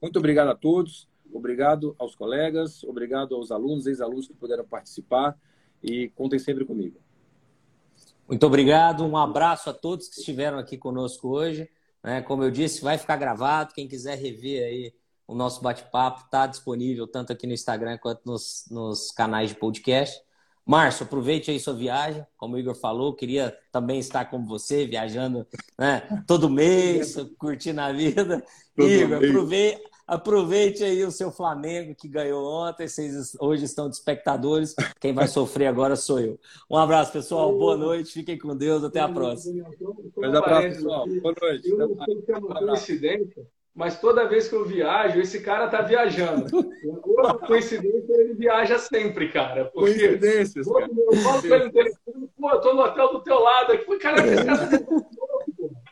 [0.00, 5.38] muito obrigado a todos, obrigado aos colegas, obrigado aos alunos, ex-alunos que puderam participar
[5.82, 7.01] e contem sempre comigo.
[8.28, 11.68] Muito obrigado, um abraço a todos que estiveram aqui conosco hoje.
[12.02, 12.22] Né?
[12.22, 13.74] Como eu disse, vai ficar gravado.
[13.74, 14.94] Quem quiser rever aí
[15.26, 20.20] o nosso bate-papo está disponível tanto aqui no Instagram quanto nos, nos canais de podcast.
[20.64, 22.24] Márcio, aproveite aí sua viagem.
[22.36, 25.46] Como o Igor falou, queria também estar com você, viajando
[25.78, 28.44] né, todo mês, curtindo a vida.
[28.76, 29.82] Todo Igor, aproveite,
[30.12, 32.86] Aproveite aí o seu Flamengo que ganhou ontem.
[32.86, 34.74] Vocês hoje estão de espectadores.
[35.00, 36.38] Quem vai sofrer agora sou eu.
[36.70, 37.50] Um abraço, pessoal.
[37.56, 38.12] Boa noite.
[38.12, 38.84] Fiquem com Deus.
[38.84, 39.66] Até a próxima.
[40.18, 41.06] Um abraço, pessoal.
[41.08, 41.66] Boa noite.
[41.66, 45.68] Eu não sei se é uma coincidência, mas toda vez que eu viajo, esse cara
[45.68, 46.44] tá viajando.
[47.02, 49.64] Por coincidência, ele viaja sempre, cara.
[49.72, 50.90] Porque Coincidências, cara.
[50.94, 51.96] Eu falo pra ele,
[52.38, 53.98] pô, eu tô no hotel do teu lado aqui.
[53.98, 55.02] Cara, esse cara tá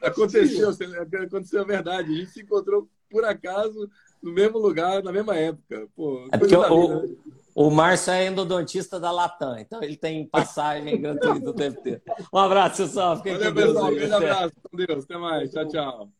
[0.03, 2.13] Aconteceu, aconteceu a verdade.
[2.13, 3.91] A gente se encontrou por acaso
[4.23, 5.89] no mesmo lugar, na mesma época.
[5.97, 7.17] Pô, é porque o,
[7.55, 12.03] o Márcio é endodontista da Latam, então ele tem passagem gratuita o tempo inteiro.
[12.33, 13.17] Um abraço, pessoal.
[13.17, 13.91] Fiquem Valeu, pessoal.
[13.91, 14.53] Um grande abraço.
[14.63, 15.05] Com Deus.
[15.05, 15.51] Até mais.
[15.51, 16.11] Tchau, tchau.